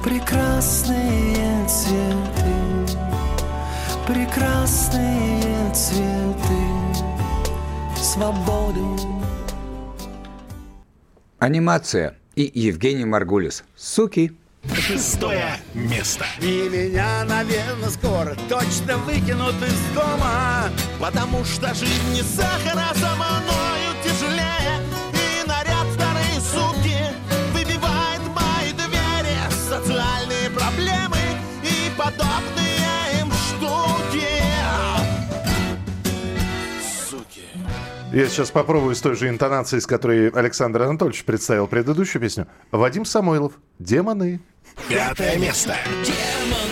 [0.02, 2.97] Прекрасные цветы
[4.06, 6.60] Прекрасные цветы
[7.97, 8.81] Свободы
[11.39, 13.62] Анимация и Евгений Маргулис.
[13.77, 14.32] Суки.
[14.74, 16.24] Шестое место.
[16.40, 23.16] И меня, наверное, скоро точно выкинут из дома Потому что жизнь не сахар, а за
[32.20, 34.26] подобные им штуки
[37.09, 37.44] Суки
[38.12, 42.47] Я сейчас попробую с той же интонацией, с которой Александр Анатольевич представил предыдущую песню.
[42.70, 43.52] Вадим Самойлов.
[43.78, 44.40] «Демоны».
[44.88, 45.76] Пятое место.
[46.05, 46.69] Демоны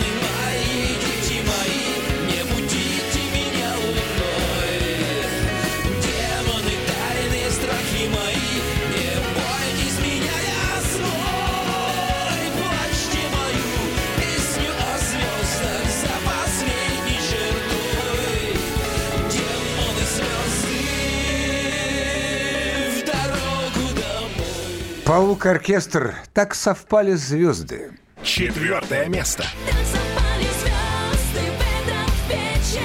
[25.09, 27.93] Паук-оркестр «Так совпали звезды».
[28.21, 29.43] Четвертое место.
[29.65, 32.83] Так совпали звезды в этот вечер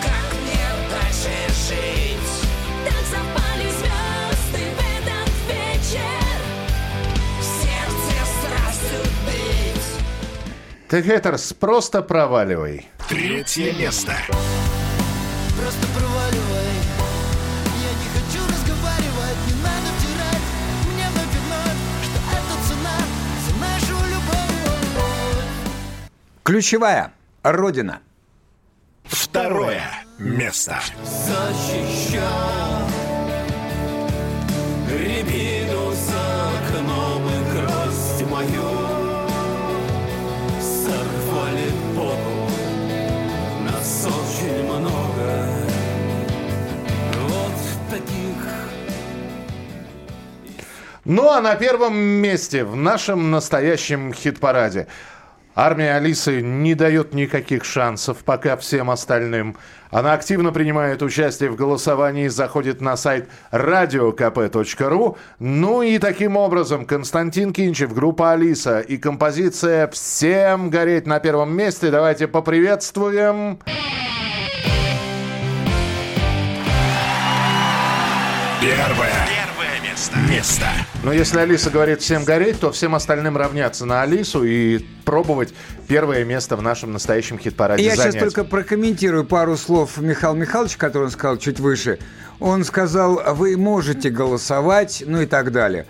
[0.00, 1.34] Как мне дальше
[1.68, 2.48] жить?
[2.86, 6.40] Так совпали звезды в этот вечер
[7.38, 12.88] В сердце страстью бить Ты, Хеттерс, просто проваливай.
[13.10, 14.14] Третье место.
[15.54, 16.71] Просто проваливай
[26.42, 27.12] Ключевая.
[27.44, 28.00] Родина.
[29.04, 29.82] Второе
[30.18, 30.80] место.
[31.04, 32.82] Защищал
[34.88, 38.70] Рябину за окном и гроздь мою
[40.60, 42.50] Сорвали Богу
[43.64, 45.46] Нас очень много
[47.28, 47.56] Вот
[47.90, 48.42] таких
[51.04, 54.88] Ну а на первом месте в нашем настоящем хит-параде
[55.54, 59.56] армия Алисы не дает никаких шансов пока всем остальным.
[59.90, 65.16] Она активно принимает участие в голосовании, заходит на сайт radiokp.ru.
[65.38, 71.90] Ну и таким образом Константин Кинчев, группа Алиса и композиция «Всем гореть» на первом месте.
[71.90, 73.58] Давайте поприветствуем...
[78.62, 79.11] Первое.
[80.42, 80.66] Место.
[81.04, 85.54] Но если Алиса говорит всем гореть, то всем остальным равняться на Алису и пробовать
[85.86, 88.14] первое место в нашем настоящем хит-параде Я занять.
[88.14, 91.98] сейчас только прокомментирую пару слов Михаила Михайловича, который он сказал чуть выше.
[92.40, 95.86] Он сказал, вы можете голосовать, ну и так далее.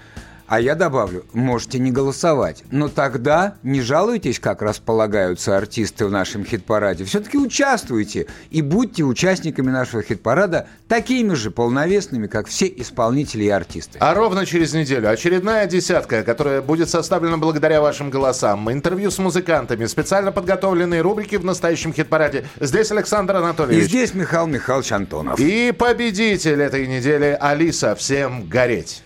[0.47, 6.45] А я добавлю, можете не голосовать, но тогда не жалуйтесь, как располагаются артисты в нашем
[6.45, 7.05] хит-параде.
[7.05, 13.99] Все-таки участвуйте и будьте участниками нашего хит-парада такими же полновесными, как все исполнители и артисты.
[14.01, 18.71] А ровно через неделю очередная десятка, которая будет составлена благодаря вашим голосам.
[18.71, 22.45] Интервью с музыкантами, специально подготовленные рубрики в настоящем хит-параде.
[22.61, 23.85] Здесь Александр И Анатольевич.
[23.89, 25.41] здесь Михаил Михайлович Антонов.
[25.41, 27.95] И победитель этой недели Алиса.
[27.95, 29.03] Всем гореть.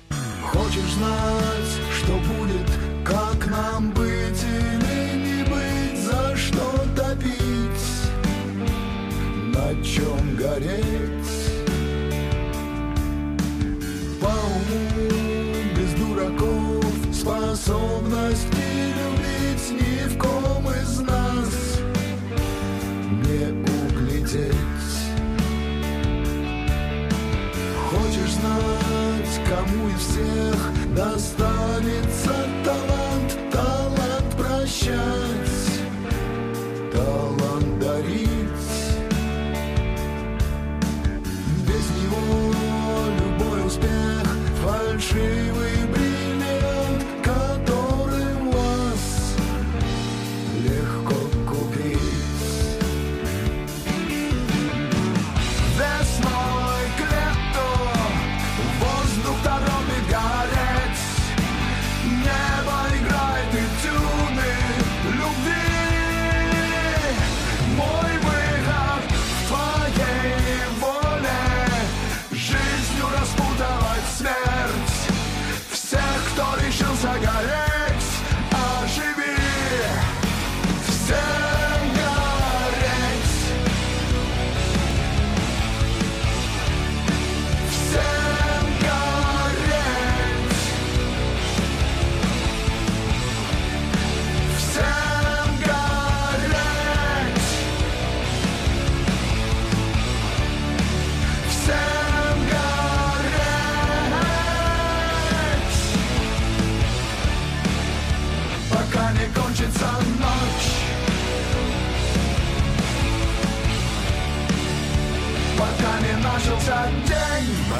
[0.52, 2.70] Хочешь знать, что будет,
[3.04, 7.86] как нам быть или не быть, за что топить,
[9.54, 11.32] на чем гореть?
[14.20, 15.00] По уму,
[15.76, 18.55] без дураков, способности
[29.48, 35.50] кому из всех достанется талант, талант прощать,
[36.92, 37.75] талант